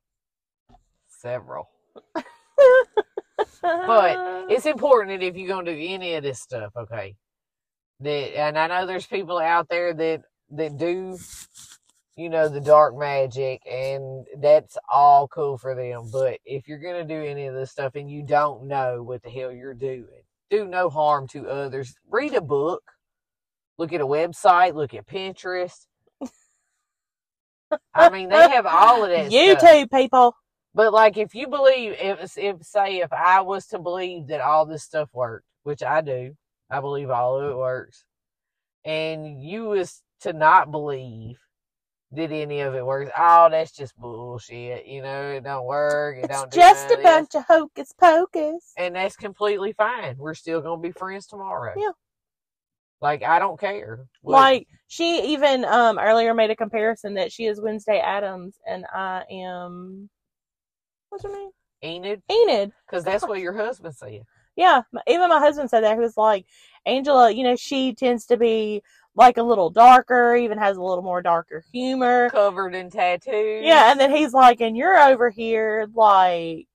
Several. 1.08 1.68
But 3.62 4.50
it's 4.50 4.66
important 4.66 5.20
that 5.20 5.26
if 5.26 5.36
you're 5.36 5.48
gonna 5.48 5.74
do 5.74 5.78
any 5.78 6.14
of 6.14 6.22
this 6.22 6.40
stuff, 6.40 6.72
okay. 6.76 7.16
That 8.00 8.38
and 8.38 8.58
I 8.58 8.66
know 8.66 8.86
there's 8.86 9.06
people 9.06 9.38
out 9.38 9.68
there 9.68 9.92
that 9.92 10.22
that 10.50 10.76
do, 10.78 11.18
you 12.16 12.28
know, 12.28 12.48
the 12.48 12.60
dark 12.60 12.96
magic 12.96 13.62
and 13.70 14.26
that's 14.38 14.78
all 14.90 15.28
cool 15.28 15.58
for 15.58 15.74
them. 15.74 16.10
But 16.12 16.38
if 16.44 16.68
you're 16.68 16.78
gonna 16.78 17.04
do 17.04 17.22
any 17.22 17.46
of 17.46 17.54
this 17.54 17.70
stuff 17.72 17.94
and 17.96 18.10
you 18.10 18.22
don't 18.22 18.66
know 18.68 19.02
what 19.02 19.22
the 19.22 19.30
hell 19.30 19.52
you're 19.52 19.74
doing, 19.74 20.22
do 20.50 20.66
no 20.66 20.88
harm 20.88 21.28
to 21.28 21.48
others. 21.48 21.94
Read 22.08 22.34
a 22.34 22.40
book, 22.40 22.82
look 23.78 23.92
at 23.92 24.00
a 24.00 24.06
website, 24.06 24.74
look 24.74 24.94
at 24.94 25.06
Pinterest. 25.06 25.86
I 27.94 28.10
mean, 28.10 28.28
they 28.28 28.48
have 28.50 28.66
all 28.66 29.04
of 29.04 29.10
that. 29.10 29.30
YouTube 29.30 29.58
stuff. 29.58 29.90
people. 29.92 30.36
But 30.74 30.92
like, 30.92 31.16
if 31.16 31.34
you 31.34 31.48
believe, 31.48 31.94
if 31.98 32.36
if 32.36 32.62
say 32.62 32.98
if 32.98 33.12
I 33.12 33.40
was 33.40 33.66
to 33.68 33.78
believe 33.78 34.28
that 34.28 34.40
all 34.40 34.66
this 34.66 34.84
stuff 34.84 35.08
worked, 35.12 35.46
which 35.62 35.82
I 35.82 36.00
do, 36.00 36.34
I 36.70 36.80
believe 36.80 37.10
all 37.10 37.38
of 37.40 37.50
it 37.50 37.56
works, 37.56 38.04
and 38.84 39.42
you 39.42 39.64
was 39.64 40.02
to 40.20 40.32
not 40.32 40.70
believe 40.70 41.38
that 42.16 42.32
any 42.32 42.60
of 42.60 42.74
it 42.74 42.84
works, 42.84 43.10
oh, 43.16 43.48
that's 43.50 43.72
just 43.72 43.96
bullshit. 43.98 44.86
You 44.86 45.02
know, 45.02 45.30
it 45.32 45.44
don't 45.44 45.66
work. 45.66 46.16
It 46.18 46.24
It's 46.24 46.40
don't 46.40 46.52
just 46.52 46.88
none 46.88 47.00
a 47.00 47.02
bunch 47.02 47.34
of 47.34 47.44
hocus 47.44 47.92
pocus. 47.92 48.72
and 48.76 48.96
that's 48.96 49.16
completely 49.16 49.72
fine. 49.72 50.16
We're 50.18 50.34
still 50.34 50.60
gonna 50.60 50.80
be 50.80 50.92
friends 50.92 51.26
tomorrow. 51.26 51.74
Yeah. 51.76 51.90
Like 53.00 53.22
I 53.22 53.38
don't 53.38 53.60
care. 53.60 54.06
What- 54.22 54.32
Like 54.32 54.66
she 54.88 55.32
even 55.32 55.64
um 55.64 55.98
earlier 55.98 56.34
made 56.34 56.50
a 56.50 56.56
comparison 56.56 57.14
that 57.14 57.30
she 57.32 57.46
is 57.46 57.60
Wednesday 57.60 57.98
Addams 58.00 58.58
and 58.66 58.86
I 58.92 59.24
am 59.30 60.08
what's 61.10 61.24
her 61.24 61.30
name? 61.32 61.50
Enid, 61.84 62.22
Enid. 62.32 62.72
because 62.86 63.04
that's 63.04 63.22
what 63.26 63.38
your 63.40 63.52
husband 63.52 63.94
said. 63.94 64.22
Yeah, 64.56 64.80
even 65.06 65.28
my 65.28 65.38
husband 65.38 65.68
said 65.68 65.84
that. 65.84 65.92
He 65.94 66.00
was 66.00 66.16
like, 66.16 66.46
Angela, 66.86 67.30
you 67.30 67.44
know, 67.44 67.54
she 67.56 67.94
tends 67.94 68.24
to 68.26 68.38
be 68.38 68.82
like 69.16 69.38
a 69.38 69.42
little 69.42 69.70
darker, 69.70 70.36
even 70.36 70.58
has 70.58 70.76
a 70.76 70.82
little 70.82 71.02
more 71.02 71.22
darker 71.22 71.64
humor. 71.72 72.30
Covered 72.30 72.74
in 72.74 72.90
tattoos. 72.90 73.64
Yeah, 73.64 73.90
and 73.90 73.98
then 73.98 74.14
he's 74.14 74.34
like, 74.34 74.60
and 74.60 74.76
you're 74.76 74.96
over 74.96 75.30
here 75.30 75.88
like 75.94 76.68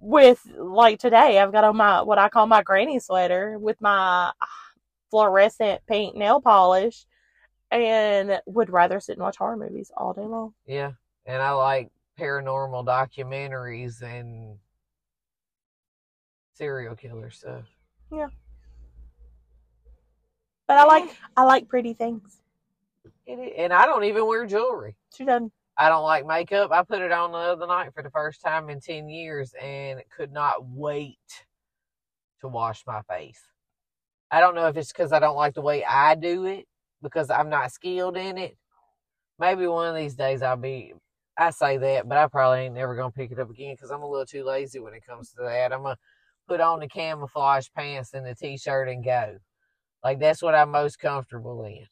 with 0.00 0.44
like 0.58 0.98
today 0.98 1.38
I've 1.38 1.52
got 1.52 1.62
on 1.62 1.76
my 1.76 2.02
what 2.02 2.18
I 2.18 2.28
call 2.28 2.46
my 2.46 2.62
granny 2.62 2.98
sweater 2.98 3.56
with 3.58 3.80
my 3.80 4.32
fluorescent 5.10 5.80
pink 5.86 6.16
nail 6.16 6.40
polish 6.40 7.06
and 7.70 8.40
would 8.46 8.70
rather 8.70 8.98
sit 8.98 9.12
and 9.12 9.22
watch 9.22 9.36
horror 9.36 9.56
movies 9.56 9.92
all 9.96 10.12
day 10.12 10.22
long. 10.22 10.54
Yeah, 10.66 10.92
and 11.24 11.40
I 11.40 11.52
like 11.52 11.90
paranormal 12.18 12.84
documentaries 12.84 14.02
and 14.02 14.58
serial 16.54 16.96
killer 16.96 17.30
stuff. 17.30 17.64
But 20.68 20.78
I 20.78 20.84
like 20.84 21.16
I 21.36 21.44
like 21.44 21.68
pretty 21.68 21.94
things. 21.94 22.42
And 23.28 23.72
I 23.72 23.86
don't 23.86 24.04
even 24.04 24.26
wear 24.26 24.46
jewelry. 24.46 24.96
She 25.16 25.24
doesn't 25.24 25.52
I 25.78 25.88
don't 25.90 26.04
like 26.04 26.26
makeup. 26.26 26.72
I 26.72 26.82
put 26.82 27.02
it 27.02 27.12
on 27.12 27.32
the 27.32 27.38
other 27.38 27.66
night 27.66 27.92
for 27.94 28.02
the 28.02 28.10
first 28.10 28.40
time 28.40 28.70
in 28.70 28.80
10 28.80 29.08
years 29.08 29.52
and 29.60 30.00
could 30.16 30.32
not 30.32 30.66
wait 30.66 31.18
to 32.40 32.48
wash 32.48 32.84
my 32.86 33.02
face. 33.02 33.40
I 34.30 34.40
don't 34.40 34.54
know 34.54 34.68
if 34.68 34.76
it's 34.76 34.92
because 34.92 35.12
I 35.12 35.18
don't 35.18 35.36
like 35.36 35.54
the 35.54 35.60
way 35.60 35.84
I 35.84 36.14
do 36.14 36.46
it 36.46 36.66
because 37.02 37.30
I'm 37.30 37.50
not 37.50 37.72
skilled 37.72 38.16
in 38.16 38.38
it. 38.38 38.56
Maybe 39.38 39.66
one 39.66 39.88
of 39.88 39.96
these 39.96 40.14
days 40.14 40.42
I'll 40.42 40.56
be, 40.56 40.94
I 41.38 41.50
say 41.50 41.76
that, 41.76 42.08
but 42.08 42.16
I 42.16 42.26
probably 42.28 42.60
ain't 42.60 42.74
never 42.74 42.96
going 42.96 43.12
to 43.12 43.16
pick 43.16 43.30
it 43.30 43.38
up 43.38 43.50
again 43.50 43.74
because 43.74 43.90
I'm 43.90 44.02
a 44.02 44.08
little 44.08 44.26
too 44.26 44.44
lazy 44.44 44.80
when 44.80 44.94
it 44.94 45.06
comes 45.06 45.30
to 45.32 45.42
that. 45.42 45.74
I'm 45.74 45.84
to 45.84 45.96
put 46.48 46.60
on 46.60 46.80
the 46.80 46.88
camouflage 46.88 47.68
pants 47.76 48.14
and 48.14 48.24
the 48.26 48.34
t 48.34 48.56
shirt 48.56 48.88
and 48.88 49.04
go. 49.04 49.36
Like 50.06 50.20
that's 50.20 50.40
what 50.40 50.54
I'm 50.54 50.70
most 50.70 51.00
comfortable 51.00 51.64
in. 51.64 51.84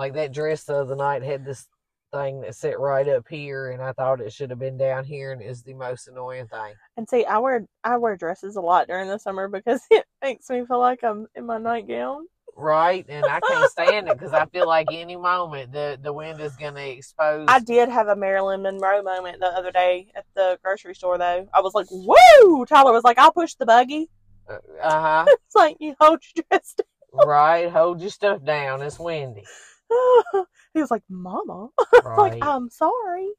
Like 0.00 0.14
that 0.14 0.32
dress 0.32 0.64
the 0.64 0.78
other 0.78 0.96
night 0.96 1.22
had 1.22 1.44
this 1.44 1.68
thing 2.12 2.40
that 2.40 2.56
sit 2.56 2.76
right 2.76 3.06
up 3.06 3.28
here, 3.30 3.70
and 3.70 3.80
I 3.80 3.92
thought 3.92 4.20
it 4.20 4.32
should 4.32 4.50
have 4.50 4.58
been 4.58 4.78
down 4.78 5.04
here, 5.04 5.30
and 5.30 5.40
is 5.40 5.62
the 5.62 5.74
most 5.74 6.08
annoying 6.08 6.48
thing. 6.48 6.74
and 6.96 7.08
see 7.08 7.24
I 7.24 7.38
wear 7.38 7.68
I 7.84 7.98
wear 7.98 8.16
dresses 8.16 8.56
a 8.56 8.60
lot 8.60 8.88
during 8.88 9.08
the 9.08 9.18
summer 9.18 9.46
because 9.46 9.80
it 9.92 10.04
makes 10.20 10.50
me 10.50 10.66
feel 10.66 10.80
like 10.80 11.04
I'm 11.04 11.28
in 11.36 11.46
my 11.46 11.58
nightgown. 11.58 12.26
Right, 12.56 13.06
and 13.08 13.26
I 13.26 13.38
can't 13.38 13.70
stand 13.70 14.08
it 14.08 14.14
because 14.18 14.32
I 14.32 14.46
feel 14.46 14.66
like 14.66 14.88
any 14.90 15.14
moment 15.14 15.70
the 15.70 16.00
the 16.02 16.12
wind 16.12 16.40
is 16.40 16.56
gonna 16.56 16.80
expose. 16.80 17.46
I 17.48 17.60
did 17.60 17.90
have 17.90 18.08
a 18.08 18.16
Marilyn 18.16 18.62
Monroe 18.62 19.04
moment 19.04 19.38
the 19.38 19.46
other 19.46 19.70
day 19.70 20.10
at 20.16 20.24
the 20.34 20.58
grocery 20.64 20.96
store 20.96 21.16
though. 21.16 21.48
I 21.54 21.60
was 21.60 21.74
like, 21.74 21.86
"Woo!" 21.92 22.66
Tyler 22.66 22.90
was 22.90 23.04
like, 23.04 23.18
"I'll 23.18 23.30
push 23.30 23.54
the 23.54 23.66
buggy." 23.66 24.10
Uh 24.48 24.58
huh. 24.82 25.26
It's 25.46 25.54
like 25.54 25.76
you 25.80 25.94
hold 26.00 26.22
your 26.34 26.44
dress 26.50 26.74
right. 27.12 27.70
Hold 27.70 28.00
your 28.00 28.10
stuff 28.10 28.42
down. 28.44 28.82
It's 28.82 28.98
windy. 28.98 29.44
he 30.74 30.80
was 30.80 30.90
like, 30.90 31.02
"Mama," 31.08 31.68
Right. 32.04 32.32
like, 32.32 32.42
"I'm 32.42 32.70
sorry." 32.70 33.30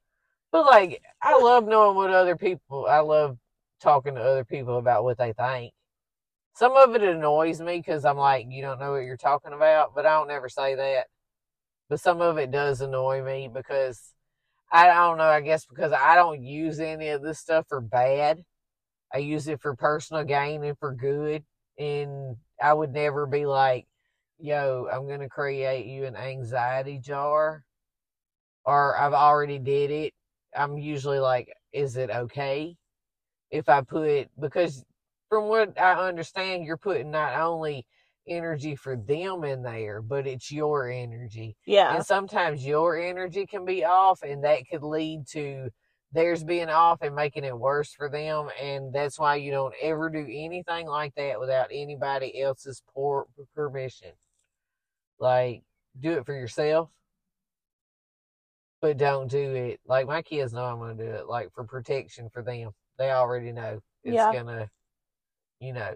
but 0.51 0.65
like, 0.67 1.01
I 1.21 1.37
love 1.41 1.65
knowing 1.65 1.95
what 1.95 2.11
other 2.11 2.37
people. 2.37 2.85
I 2.87 2.99
love 2.99 3.37
talking 3.81 4.15
to 4.15 4.21
other 4.21 4.45
people 4.45 4.77
about 4.77 5.03
what 5.03 5.17
they 5.17 5.33
think. 5.33 5.73
Some 6.55 6.73
of 6.73 6.93
it 6.95 7.01
annoys 7.01 7.59
me 7.59 7.77
because 7.77 8.05
I'm 8.05 8.17
like, 8.17 8.45
you 8.49 8.61
don't 8.61 8.79
know 8.79 8.91
what 8.91 9.03
you're 9.03 9.17
talking 9.17 9.53
about, 9.53 9.95
but 9.95 10.05
I 10.05 10.11
don't 10.13 10.29
ever 10.29 10.47
say 10.47 10.75
that. 10.75 11.07
But 11.89 11.99
some 11.99 12.21
of 12.21 12.37
it 12.37 12.51
does 12.51 12.81
annoy 12.81 13.23
me 13.23 13.49
because 13.51 14.13
I 14.71 14.87
don't 14.87 15.17
know. 15.17 15.23
I 15.23 15.41
guess 15.41 15.65
because 15.65 15.91
I 15.91 16.15
don't 16.15 16.43
use 16.43 16.79
any 16.79 17.09
of 17.09 17.23
this 17.23 17.39
stuff 17.39 17.65
for 17.67 17.81
bad. 17.81 18.43
I 19.13 19.19
use 19.19 19.47
it 19.47 19.61
for 19.61 19.75
personal 19.75 20.23
gain 20.23 20.63
and 20.63 20.77
for 20.77 20.93
good. 20.93 21.43
And 21.77 22.37
I 22.61 22.73
would 22.73 22.93
never 22.93 23.25
be 23.25 23.45
like, 23.45 23.85
yo, 24.39 24.87
I'm 24.91 25.07
going 25.07 25.19
to 25.21 25.29
create 25.29 25.85
you 25.85 26.05
an 26.05 26.15
anxiety 26.15 26.99
jar. 26.99 27.63
Or 28.65 28.97
I've 28.97 29.13
already 29.13 29.59
did 29.59 29.91
it. 29.91 30.13
I'm 30.55 30.77
usually 30.77 31.19
like, 31.19 31.53
is 31.71 31.97
it 31.97 32.09
okay 32.09 32.75
if 33.51 33.69
I 33.69 33.81
put, 33.81 34.29
because 34.39 34.83
from 35.29 35.47
what 35.47 35.79
I 35.79 35.93
understand, 36.07 36.65
you're 36.65 36.77
putting 36.77 37.11
not 37.11 37.39
only 37.39 37.85
energy 38.27 38.75
for 38.75 38.95
them 38.95 39.43
in 39.43 39.63
there, 39.63 40.01
but 40.01 40.27
it's 40.27 40.51
your 40.51 40.89
energy. 40.89 41.55
Yeah, 41.65 41.95
And 41.95 42.05
sometimes 42.05 42.65
your 42.65 42.97
energy 42.97 43.45
can 43.45 43.65
be 43.65 43.83
off, 43.83 44.21
and 44.23 44.43
that 44.43 44.67
could 44.69 44.83
lead 44.83 45.27
to 45.31 45.69
theirs 46.13 46.43
being 46.43 46.69
off 46.69 47.01
and 47.01 47.15
making 47.15 47.43
it 47.43 47.57
worse 47.57 47.93
for 47.93 48.09
them. 48.09 48.49
And 48.61 48.93
that's 48.93 49.19
why 49.19 49.35
you 49.35 49.51
don't 49.51 49.73
ever 49.81 50.09
do 50.09 50.25
anything 50.29 50.87
like 50.87 51.15
that 51.15 51.39
without 51.39 51.67
anybody 51.71 52.39
else's 52.41 52.83
por- 52.93 53.27
permission. 53.55 54.11
Like, 55.19 55.63
do 55.99 56.13
it 56.13 56.25
for 56.25 56.33
yourself, 56.33 56.89
but 58.81 58.97
don't 58.97 59.29
do 59.29 59.55
it. 59.55 59.79
Like, 59.85 60.07
my 60.07 60.21
kids 60.21 60.53
know 60.53 60.65
I'm 60.65 60.79
going 60.79 60.97
to 60.97 61.03
do 61.05 61.11
it, 61.11 61.27
like, 61.27 61.51
for 61.53 61.63
protection 61.63 62.29
for 62.29 62.43
them. 62.43 62.71
They 62.97 63.11
already 63.11 63.51
know 63.51 63.79
it's 64.03 64.15
Yeah. 64.15 64.31
going 64.33 64.47
to, 64.47 64.69
you 65.59 65.73
know, 65.73 65.95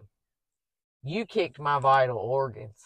you 1.03 1.25
kicked 1.25 1.59
my 1.59 1.79
vital 1.79 2.17
organs. 2.17 2.83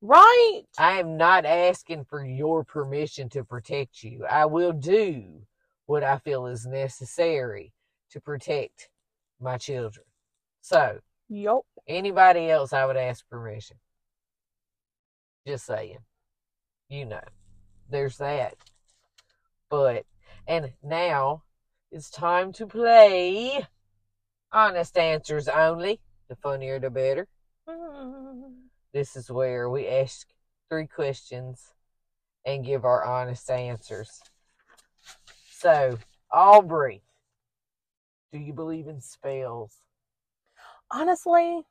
right. 0.00 0.62
I 0.78 0.98
am 0.98 1.16
not 1.16 1.44
asking 1.44 2.04
for 2.06 2.24
your 2.24 2.64
permission 2.64 3.28
to 3.30 3.44
protect 3.44 4.02
you. 4.02 4.24
I 4.26 4.46
will 4.46 4.72
do 4.72 5.46
what 5.92 6.02
I 6.02 6.16
feel 6.16 6.46
is 6.46 6.64
necessary 6.64 7.74
to 8.12 8.18
protect 8.18 8.88
my 9.38 9.58
children. 9.58 10.06
So, 10.62 11.00
Yup. 11.28 11.66
anybody 11.86 12.48
else, 12.48 12.72
I 12.72 12.86
would 12.86 12.96
ask 12.96 13.28
permission. 13.28 13.76
Just 15.46 15.66
saying. 15.66 15.98
You 16.88 17.04
know, 17.04 17.20
there's 17.90 18.16
that. 18.16 18.54
But, 19.68 20.06
and 20.48 20.72
now 20.82 21.42
it's 21.90 22.08
time 22.08 22.54
to 22.54 22.66
play 22.66 23.66
honest 24.50 24.96
answers 24.96 25.46
only. 25.46 26.00
The 26.30 26.36
funnier, 26.36 26.80
the 26.80 26.88
better. 26.88 27.28
This 28.94 29.16
is 29.16 29.30
where 29.30 29.70
we 29.70 29.88
ask 29.88 30.26
three 30.68 30.86
questions 30.86 31.72
and 32.44 32.62
give 32.62 32.84
our 32.84 33.02
honest 33.02 33.50
answers. 33.50 34.20
So, 35.62 35.96
Aubrey, 36.32 37.02
do 38.32 38.40
you 38.40 38.52
believe 38.52 38.88
in 38.88 39.00
spells? 39.00 39.70
Honestly, 40.90 41.62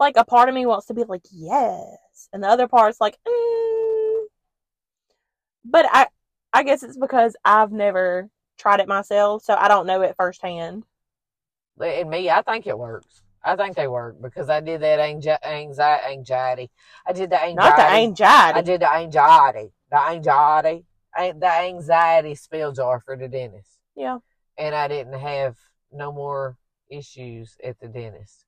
like 0.00 0.16
a 0.16 0.24
part 0.24 0.48
of 0.48 0.54
me 0.54 0.64
wants 0.64 0.86
to 0.86 0.94
be 0.94 1.04
like 1.04 1.20
yes, 1.30 2.30
and 2.32 2.42
the 2.42 2.48
other 2.48 2.66
part's 2.66 2.98
like, 2.98 3.18
mm. 3.28 4.24
but 5.66 5.84
I, 5.90 6.06
I 6.54 6.62
guess 6.62 6.82
it's 6.82 6.96
because 6.96 7.36
I've 7.44 7.72
never 7.72 8.30
tried 8.56 8.80
it 8.80 8.88
myself, 8.88 9.44
so 9.44 9.54
I 9.54 9.68
don't 9.68 9.86
know 9.86 10.00
it 10.00 10.16
firsthand. 10.16 10.84
And 11.78 12.08
me, 12.08 12.30
I 12.30 12.40
think 12.40 12.66
it 12.66 12.78
works. 12.78 13.20
I 13.44 13.54
think 13.56 13.76
they 13.76 13.86
work 13.86 14.16
because 14.22 14.48
I 14.48 14.60
did 14.60 14.80
that 14.80 14.98
anxi- 14.98 15.44
anxiety. 15.44 16.06
anxiety. 16.10 16.70
I 17.06 17.12
did 17.12 17.28
the 17.28 17.44
anxiety. 17.44 17.54
Not 17.54 17.76
the 17.76 17.82
anxiety. 17.82 18.58
I 18.58 18.62
did 18.62 18.80
the 18.80 18.90
anxiety. 18.90 19.72
The 19.90 20.00
anxiety. 20.00 20.84
The 21.16 21.50
anxiety 21.50 22.34
spell 22.34 22.72
jar 22.72 23.00
for 23.00 23.16
the 23.16 23.28
dentist. 23.28 23.78
Yeah. 23.96 24.18
And 24.56 24.74
I 24.74 24.88
didn't 24.88 25.18
have 25.18 25.56
no 25.92 26.12
more 26.12 26.56
issues 26.90 27.56
at 27.62 27.78
the 27.80 27.88
dentist. 27.88 28.44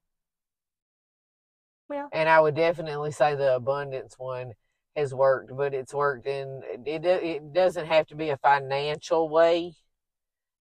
Yeah. 1.90 2.06
And 2.12 2.28
I 2.28 2.40
would 2.40 2.54
definitely 2.54 3.10
say 3.10 3.34
the 3.34 3.56
abundance 3.56 4.14
one 4.16 4.52
has 4.94 5.12
worked, 5.14 5.56
but 5.56 5.74
it's 5.74 5.94
worked 5.94 6.26
in 6.26 6.62
it. 6.86 7.04
It 7.04 7.52
doesn't 7.52 7.86
have 7.86 8.06
to 8.08 8.14
be 8.14 8.30
a 8.30 8.36
financial 8.36 9.28
way. 9.28 9.74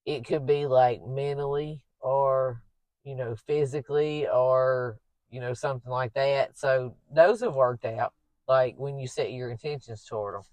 It 0.05 0.25
could 0.25 0.45
be 0.45 0.65
like 0.65 1.01
mentally 1.05 1.83
or 1.99 2.63
you 3.03 3.15
know 3.15 3.35
physically 3.35 4.27
or 4.27 4.97
you 5.29 5.39
know 5.39 5.53
something 5.53 5.91
like 5.91 6.13
that. 6.13 6.57
So 6.57 6.95
those 7.13 7.41
have 7.41 7.55
worked 7.55 7.85
out. 7.85 8.13
Like 8.47 8.75
when 8.77 8.97
you 8.97 9.07
set 9.07 9.31
your 9.31 9.51
intentions 9.51 10.03
toward 10.05 10.35
them. 10.35 10.43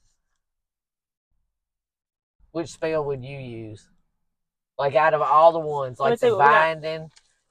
Which 2.56 2.70
spell 2.70 3.04
would 3.04 3.22
you 3.22 3.36
use? 3.36 3.86
Like 4.78 4.94
out 4.94 5.12
of 5.12 5.20
all 5.20 5.52
the 5.52 5.58
ones, 5.58 6.00
like 6.00 6.18
the 6.18 6.28
what 6.28 6.38
we 6.38 6.44
got. 6.44 6.50
binding. 6.52 7.10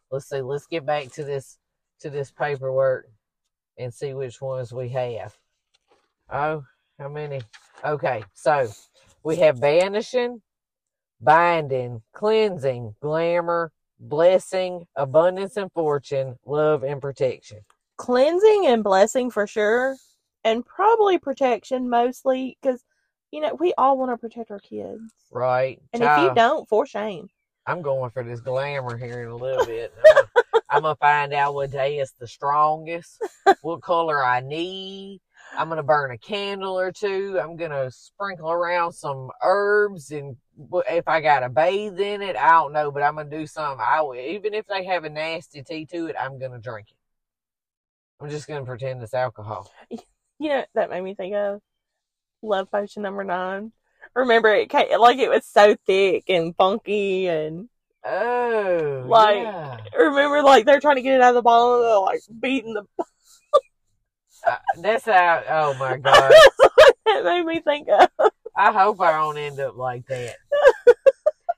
Let's 0.09 0.27
see. 0.27 0.41
Let's 0.41 0.65
get 0.65 0.83
back 0.83 1.11
to 1.11 1.23
this 1.23 1.59
to 1.99 2.09
this 2.09 2.31
paperwork 2.31 3.05
and 3.77 3.93
see 3.93 4.15
which 4.15 4.41
ones 4.41 4.73
we 4.73 4.89
have. 4.89 5.37
Oh, 6.31 6.63
how 6.97 7.09
many? 7.09 7.41
Okay, 7.83 8.23
so 8.33 8.67
we 9.21 9.35
have 9.35 9.61
banishing, 9.61 10.41
binding, 11.21 12.01
cleansing, 12.11 12.95
glamour, 12.99 13.71
blessing, 13.99 14.87
abundance 14.95 15.55
and 15.55 15.71
fortune, 15.73 16.39
love 16.47 16.83
and 16.83 16.99
protection. 16.99 17.59
cleansing 17.97 18.65
and 18.65 18.83
blessing 18.83 19.29
for 19.29 19.45
sure, 19.45 19.97
and 20.43 20.65
probably 20.65 21.19
protection 21.19 21.89
mostly 21.91 22.57
because 22.59 22.83
you 23.36 23.41
know 23.41 23.54
we 23.56 23.74
all 23.78 23.98
want 23.98 24.12
to 24.12 24.17
protect 24.17 24.50
our 24.50 24.60
kids, 24.60 25.02
Right. 25.30 25.82
and 25.91 26.02
if 26.02 26.17
you 26.17 26.34
don't, 26.34 26.69
for 26.69 26.86
shame. 26.86 27.28
I'm 27.65 27.82
going 27.82 28.10
for 28.12 28.24
this 28.24 28.39
glamour 28.39 28.95
here 28.95 29.24
in 29.24 29.30
a 29.30 29.36
little 29.36 29.65
bit. 29.65 29.93
I'm 30.69 30.84
gonna 30.84 30.95
find 30.95 31.34
out 31.34 31.54
what 31.54 31.71
day 31.71 32.00
is 32.00 32.13
the 32.17 32.28
strongest, 32.28 33.21
what 33.62 33.82
color 33.82 34.24
I 34.24 34.39
need. 34.39 35.19
I'm 35.58 35.67
gonna 35.67 35.84
burn 35.84 36.12
a 36.12 36.17
candle 36.17 36.80
or 36.80 36.93
two. 36.93 37.38
I'm 37.41 37.58
gonna 37.58 37.91
sprinkle 37.91 38.50
around 38.50 38.93
some 38.93 39.30
herbs 39.43 40.12
and 40.12 40.38
if 40.89 41.06
I 41.06 41.19
gotta 41.19 41.50
bathe 41.50 42.00
in 42.00 42.21
it, 42.21 42.38
I 42.38 42.52
don't 42.52 42.71
know, 42.71 42.89
but 42.89 43.04
I'm 43.04 43.15
gonna 43.15 43.30
do 43.30 43.45
something. 43.45 43.86
I 43.86 44.02
will, 44.02 44.15
even 44.15 44.54
if 44.54 44.65
they 44.67 44.86
have 44.86 45.04
a 45.04 45.10
nasty 45.10 45.62
tea 45.62 45.86
to 45.88 46.06
it, 46.08 46.15
I'm 46.17 46.39
gonna 46.39 46.60
drink 46.60 46.88
it. 46.91 46.98
I'm 48.21 48.30
just 48.30 48.48
gonna 48.48 48.63
pretend 48.63 49.04
it's 49.04 49.13
alcohol. 49.13 49.69
You 49.89 50.50
know 50.50 50.65
that 50.76 50.89
made 50.89 51.02
me 51.02 51.15
think 51.15 51.36
of 51.36 51.62
love 52.45 52.71
potion 52.71 53.01
number 53.03 53.23
nine. 53.23 53.71
Remember 54.15 54.49
it 54.49 54.69
came, 54.69 54.99
like 54.99 55.17
it 55.19 55.29
was 55.29 55.45
so 55.45 55.75
thick 55.86 56.25
and 56.29 56.55
funky 56.55 57.27
and 57.27 57.69
Oh, 58.08 59.03
Like- 59.08 59.38
yeah. 59.43 59.77
remember 59.97 60.43
like 60.43 60.65
they're 60.65 60.79
trying 60.79 60.97
to 60.97 61.01
get 61.01 61.15
it 61.15 61.21
out 61.21 61.29
of 61.29 61.36
the 61.36 61.41
bottle 61.41 61.75
and 61.77 61.84
they're 61.86 61.99
like 61.99 62.21
beating 62.39 62.73
the 62.73 62.84
Uh, 64.47 64.58
that's 64.79 65.05
how. 65.05 65.41
Oh 65.49 65.73
my 65.79 65.97
god. 66.03 66.31
it 67.08 67.23
made 67.25 67.45
me 67.47 67.62
think 67.62 67.88
of 67.89 68.10
I 68.55 68.71
hope 68.71 69.01
I 69.01 69.12
don't 69.13 69.38
end 69.39 69.60
up 69.60 69.75
like 69.75 70.05
that. 70.08 70.36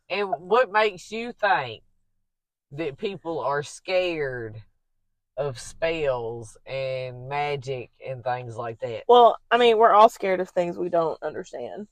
and 0.09 0.29
what 0.39 0.71
makes 0.71 1.11
you 1.11 1.33
think 1.33 1.83
that 2.71 2.97
people 2.97 3.39
are 3.41 3.61
scared 3.61 4.61
of 5.37 5.59
spells 5.59 6.57
and 6.65 7.29
magic 7.29 7.91
and 8.05 8.23
things 8.23 8.55
like 8.57 8.79
that? 8.79 9.03
well, 9.07 9.37
I 9.51 9.57
mean, 9.57 9.77
we're 9.77 9.91
all 9.91 10.09
scared 10.09 10.39
of 10.39 10.49
things 10.49 10.77
we 10.77 10.89
don't 10.89 11.21
understand. 11.21 11.87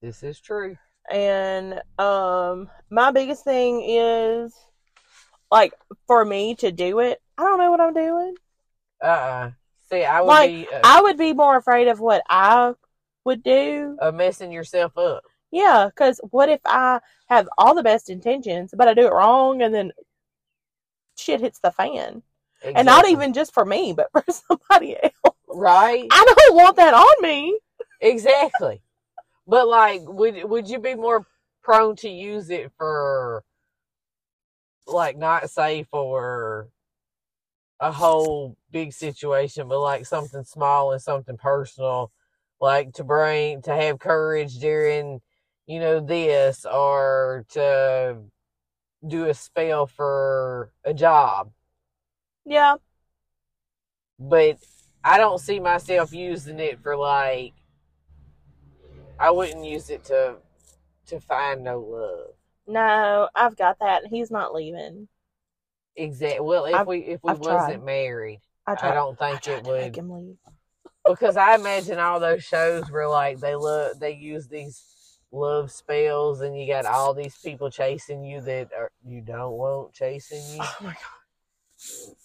This 0.00 0.22
is 0.22 0.40
true. 0.40 0.76
And 1.10 1.80
um 1.98 2.70
my 2.90 3.10
biggest 3.10 3.44
thing 3.44 3.82
is 3.82 4.54
like 5.50 5.74
for 6.06 6.24
me 6.24 6.54
to 6.56 6.72
do 6.72 7.00
it, 7.00 7.20
I 7.36 7.42
don't 7.42 7.58
know 7.58 7.70
what 7.70 7.80
I'm 7.80 7.94
doing. 7.94 8.34
Uh 9.02 9.06
uh 9.06 9.50
See, 9.90 10.04
I 10.04 10.22
would 10.22 10.28
Like, 10.28 10.50
be 10.50 10.66
uh, 10.72 10.80
I 10.84 11.02
would 11.02 11.18
be 11.18 11.34
more 11.34 11.56
afraid 11.56 11.88
of 11.88 12.00
what 12.00 12.22
I 12.30 12.72
would 13.24 13.42
do. 13.42 13.96
Of 14.00 14.14
messing 14.14 14.50
yourself 14.50 14.96
up. 14.96 15.22
Yeah, 15.50 15.88
because 15.94 16.18
what 16.30 16.48
if 16.48 16.60
I 16.64 17.00
have 17.26 17.48
all 17.58 17.74
the 17.74 17.82
best 17.82 18.08
intentions, 18.08 18.72
but 18.74 18.88
I 18.88 18.94
do 18.94 19.06
it 19.06 19.12
wrong 19.12 19.60
and 19.60 19.74
then 19.74 19.92
shit 21.18 21.40
hits 21.40 21.58
the 21.58 21.70
fan? 21.70 22.22
And 22.64 22.86
not 22.86 23.08
even 23.08 23.32
just 23.32 23.52
for 23.52 23.64
me, 23.64 23.92
but 23.92 24.08
for 24.12 24.24
somebody 24.30 24.96
else. 25.02 25.36
right. 25.48 26.06
I 26.10 26.34
don't 26.36 26.56
want 26.56 26.76
that 26.76 26.94
on 26.94 27.22
me. 27.22 27.58
Exactly. 28.00 28.82
But 29.46 29.68
like, 29.68 30.02
would 30.04 30.44
would 30.44 30.68
you 30.68 30.78
be 30.78 30.94
more 30.94 31.26
prone 31.62 31.96
to 31.96 32.08
use 32.08 32.50
it 32.50 32.70
for, 32.76 33.44
like, 34.86 35.16
not 35.16 35.50
say 35.50 35.84
for 35.84 36.68
a 37.82 37.90
whole 37.90 38.56
big 38.70 38.92
situation, 38.92 39.68
but 39.68 39.80
like 39.80 40.06
something 40.06 40.44
small 40.44 40.92
and 40.92 41.02
something 41.02 41.36
personal, 41.36 42.12
like 42.60 42.92
to 42.94 43.02
bring 43.04 43.60
to 43.62 43.74
have 43.74 43.98
courage 43.98 44.58
during, 44.60 45.20
you 45.66 45.80
know, 45.80 45.98
this 45.98 46.64
or 46.64 47.44
to 47.50 48.18
do 49.06 49.26
a 49.28 49.34
spell 49.34 49.86
for 49.88 50.72
a 50.84 50.94
job. 50.94 51.50
Yeah. 52.44 52.76
but 54.18 54.58
I 55.04 55.18
don't 55.18 55.38
see 55.38 55.58
myself 55.60 56.12
using 56.12 56.58
it 56.60 56.80
for 56.80 56.96
like 56.96 57.52
I 59.18 59.30
wouldn't 59.30 59.64
use 59.64 59.90
it 59.90 60.04
to 60.04 60.36
to 61.06 61.20
find 61.20 61.62
no 61.64 61.80
love. 61.80 62.34
No, 62.66 63.28
I've 63.34 63.56
got 63.56 63.78
that. 63.80 64.02
and 64.04 64.10
He's 64.10 64.30
not 64.30 64.54
leaving. 64.54 65.08
Exactly. 65.96 66.40
Well, 66.40 66.64
if 66.66 66.74
I've- 66.74 66.88
we 66.88 66.98
if 67.00 67.22
we 67.22 67.30
I've 67.32 67.38
wasn't 67.38 67.74
tried. 67.74 67.84
married, 67.84 68.40
I 68.66 68.72
I, 68.80 68.94
don't 68.94 69.20
I 69.20 69.30
think 69.30 69.42
tried 69.42 69.54
it 69.58 69.64
to 69.64 69.72
make 69.72 69.82
would 69.84 69.96
him 69.96 70.10
leave. 70.10 70.36
because 71.06 71.36
I 71.36 71.54
imagine 71.54 71.98
all 71.98 72.20
those 72.20 72.44
shows 72.44 72.90
where 72.90 73.08
like 73.08 73.38
they 73.40 73.54
love 73.54 73.98
they 74.00 74.12
use 74.12 74.46
these 74.48 75.18
love 75.32 75.70
spells 75.70 76.40
and 76.42 76.58
you 76.58 76.66
got 76.66 76.84
all 76.86 77.14
these 77.14 77.36
people 77.38 77.70
chasing 77.70 78.22
you 78.24 78.40
that 78.42 78.70
are, 78.76 78.90
you 79.04 79.20
don't 79.20 79.52
want 79.52 79.92
chasing 79.94 80.42
you. 80.56 80.60
Oh 80.62 80.76
my 80.82 80.92
god. 80.92 82.16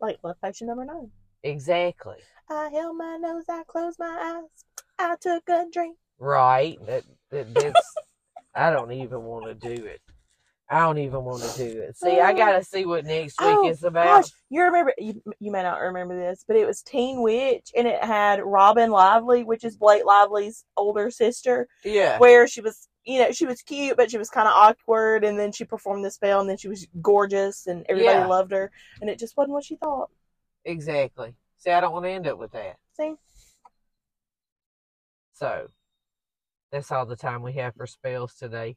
Like 0.00 0.18
love 0.22 0.36
potion 0.42 0.66
number 0.66 0.84
nine. 0.84 1.10
Exactly. 1.42 2.16
I 2.50 2.70
held 2.72 2.96
my 2.96 3.16
nose, 3.16 3.44
I 3.48 3.62
closed 3.66 3.98
my 3.98 4.40
eyes. 4.42 4.64
I 4.98 5.16
took 5.20 5.48
a 5.48 5.66
drink. 5.72 5.96
Right. 6.18 6.78
That, 6.86 7.04
that 7.30 7.54
that's 7.54 7.94
I 8.54 8.70
don't 8.70 8.92
even 8.92 9.22
want 9.22 9.46
to 9.46 9.54
do 9.54 9.84
it. 9.84 10.00
I 10.72 10.80
don't 10.80 10.98
even 10.98 11.24
want 11.24 11.42
to 11.42 11.58
do 11.58 11.80
it. 11.80 11.98
See, 11.98 12.18
I 12.18 12.32
gotta 12.32 12.58
oh. 12.58 12.62
see 12.62 12.86
what 12.86 13.04
next 13.04 13.38
week 13.40 13.50
Oh, 13.50 13.68
is 13.68 13.84
about. 13.84 14.22
Gosh, 14.22 14.30
you 14.48 14.62
remember? 14.62 14.94
You, 14.96 15.20
you 15.38 15.52
may 15.52 15.62
not 15.62 15.80
remember 15.80 16.18
this, 16.18 16.46
but 16.48 16.56
it 16.56 16.66
was 16.66 16.80
Teen 16.80 17.20
Witch, 17.20 17.70
and 17.76 17.86
it 17.86 18.02
had 18.02 18.40
Robin 18.42 18.90
Lively, 18.90 19.44
which 19.44 19.64
is 19.64 19.76
Blake 19.76 20.06
Lively's 20.06 20.64
older 20.78 21.10
sister, 21.10 21.68
Yeah. 21.84 22.18
where 22.18 22.46
she 22.46 22.62
was, 22.62 22.88
you 23.04 23.18
know, 23.18 23.32
she 23.32 23.46
was 23.46 23.62
cute, 23.62 23.96
but 23.96 24.10
she 24.10 24.18
was 24.18 24.30
kind 24.30 24.46
of 24.46 24.54
awkward, 24.54 25.24
and 25.24 25.38
then 25.38 25.52
she 25.52 25.64
performed 25.64 26.04
the 26.04 26.10
spell, 26.10 26.40
and 26.40 26.48
then 26.48 26.56
she 26.56 26.68
was 26.68 26.86
gorgeous, 27.00 27.66
and 27.66 27.84
everybody 27.88 28.18
Yeah. 28.18 28.26
loved 28.26 28.52
her, 28.52 28.70
and 29.00 29.10
it 29.10 29.18
just 29.18 29.36
wasn't 29.36 29.52
what 29.52 29.64
she 29.64 29.76
thought. 29.76 30.10
Exactly. 30.64 31.34
See, 31.58 31.70
I 31.70 31.80
don't 31.80 31.92
want 31.92 32.04
to 32.04 32.10
end 32.10 32.26
up 32.26 32.38
with 32.38 32.52
that. 32.52 32.76
See? 32.92 33.14
So 35.34 35.68
that's 36.70 36.92
all 36.92 37.06
the 37.06 37.16
time 37.16 37.42
we 37.42 37.54
have 37.54 37.74
for 37.74 37.86
spells 37.86 38.34
today. 38.34 38.76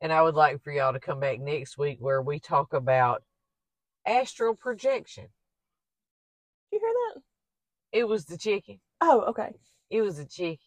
And 0.00 0.12
I 0.12 0.20
would 0.20 0.34
like 0.34 0.62
for 0.62 0.72
y'all 0.72 0.92
to 0.92 1.00
come 1.00 1.20
back 1.20 1.40
next 1.40 1.78
week 1.78 1.98
where 2.00 2.20
we 2.20 2.40
talk 2.40 2.72
about 2.72 3.22
astral 4.04 4.54
projection. 4.54 5.28
Did 6.70 6.80
you 6.80 6.80
hear 6.80 6.94
that? 7.14 7.22
It 7.92 8.08
was 8.08 8.24
the 8.26 8.36
chicken. 8.36 8.80
Oh, 9.00 9.22
okay. 9.28 9.52
It 9.90 10.02
was 10.02 10.16
the 10.16 10.26
chicken. 10.26 10.58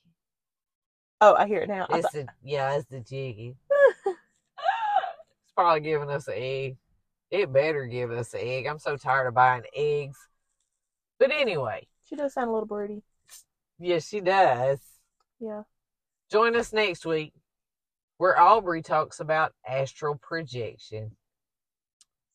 Oh, 1.21 1.33
I 1.35 1.47
hear 1.47 1.61
it 1.61 1.69
now. 1.69 1.87
It's 1.89 2.11
the 2.11 2.27
yeah, 2.43 2.75
it's 2.75 2.85
the 2.89 2.99
jiggy. 2.99 3.55
It's 4.07 5.53
probably 5.55 5.81
giving 5.81 6.09
us 6.09 6.27
an 6.27 6.33
egg. 6.37 6.77
It 7.31 7.53
better 7.53 7.85
give 7.85 8.11
us 8.11 8.33
an 8.33 8.41
egg. 8.43 8.65
I'm 8.65 8.79
so 8.79 8.97
tired 8.97 9.27
of 9.27 9.33
buying 9.35 9.63
eggs. 9.75 10.17
But 11.19 11.31
anyway, 11.31 11.87
she 12.03 12.15
does 12.15 12.33
sound 12.33 12.49
a 12.49 12.51
little 12.53 12.67
broody. 12.67 13.03
yes, 13.79 14.07
she 14.07 14.19
does. 14.21 14.79
Yeah. 15.39 15.63
Join 16.31 16.55
us 16.55 16.73
next 16.73 17.05
week 17.05 17.33
where 18.17 18.39
Aubrey 18.39 18.81
talks 18.81 19.19
about 19.19 19.53
astral 19.67 20.15
projection. 20.15 21.11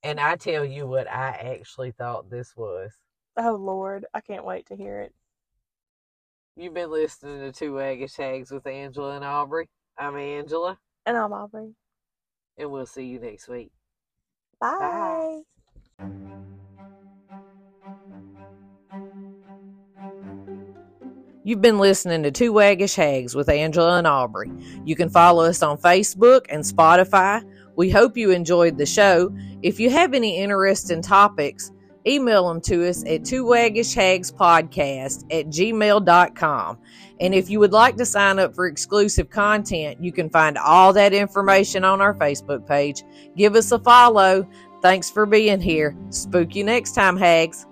And 0.02 0.18
I 0.18 0.36
tell 0.36 0.64
you 0.64 0.86
what 0.86 1.10
I 1.10 1.56
actually 1.58 1.90
thought 1.90 2.30
this 2.30 2.56
was. 2.56 2.92
Oh 3.36 3.54
Lord, 3.54 4.06
I 4.14 4.20
can't 4.20 4.44
wait 4.46 4.66
to 4.66 4.76
hear 4.76 5.00
it. 5.00 5.14
You've 6.60 6.74
been 6.74 6.90
listening 6.90 7.40
to 7.40 7.52
Two 7.52 7.72
Waggish 7.72 8.18
Hags 8.18 8.50
with 8.50 8.66
Angela 8.66 9.16
and 9.16 9.24
Aubrey. 9.24 9.66
I'm 9.96 10.14
Angela, 10.14 10.78
And 11.06 11.16
I'm 11.16 11.32
Aubrey. 11.32 11.74
and 12.58 12.70
we'll 12.70 12.84
see 12.84 13.06
you 13.06 13.18
next 13.18 13.48
week. 13.48 13.72
Bye. 14.60 15.40
You've 21.42 21.62
been 21.62 21.78
listening 21.78 22.22
to 22.24 22.30
Two 22.30 22.52
Waggish 22.52 22.94
Hags 22.94 23.34
with 23.34 23.48
Angela 23.48 23.96
and 23.96 24.06
Aubrey. 24.06 24.52
You 24.84 24.94
can 24.94 25.08
follow 25.08 25.44
us 25.44 25.62
on 25.62 25.78
Facebook 25.78 26.44
and 26.50 26.62
Spotify. 26.62 27.42
We 27.76 27.88
hope 27.88 28.18
you 28.18 28.30
enjoyed 28.30 28.76
the 28.76 28.84
show. 28.84 29.34
If 29.62 29.80
you 29.80 29.88
have 29.88 30.12
any 30.12 30.38
interesting 30.38 31.00
topics, 31.00 31.72
email 32.06 32.48
them 32.48 32.60
to 32.62 32.88
us 32.88 33.04
at 33.06 33.24
two 33.24 33.44
waggish 33.44 33.94
hags 33.94 34.30
podcast 34.32 35.24
at 35.30 35.46
gmail.com. 35.46 36.78
And 37.20 37.34
if 37.34 37.50
you 37.50 37.60
would 37.60 37.72
like 37.72 37.96
to 37.96 38.06
sign 38.06 38.38
up 38.38 38.54
for 38.54 38.66
exclusive 38.66 39.28
content, 39.28 40.02
you 40.02 40.12
can 40.12 40.30
find 40.30 40.56
all 40.56 40.92
that 40.94 41.12
information 41.12 41.84
on 41.84 42.00
our 42.00 42.14
Facebook 42.14 42.66
page. 42.66 43.02
Give 43.36 43.54
us 43.56 43.72
a 43.72 43.78
follow. 43.78 44.48
Thanks 44.82 45.10
for 45.10 45.26
being 45.26 45.60
here. 45.60 45.96
Spook 46.08 46.54
you 46.54 46.64
next 46.64 46.92
time, 46.92 47.16
Hags. 47.16 47.66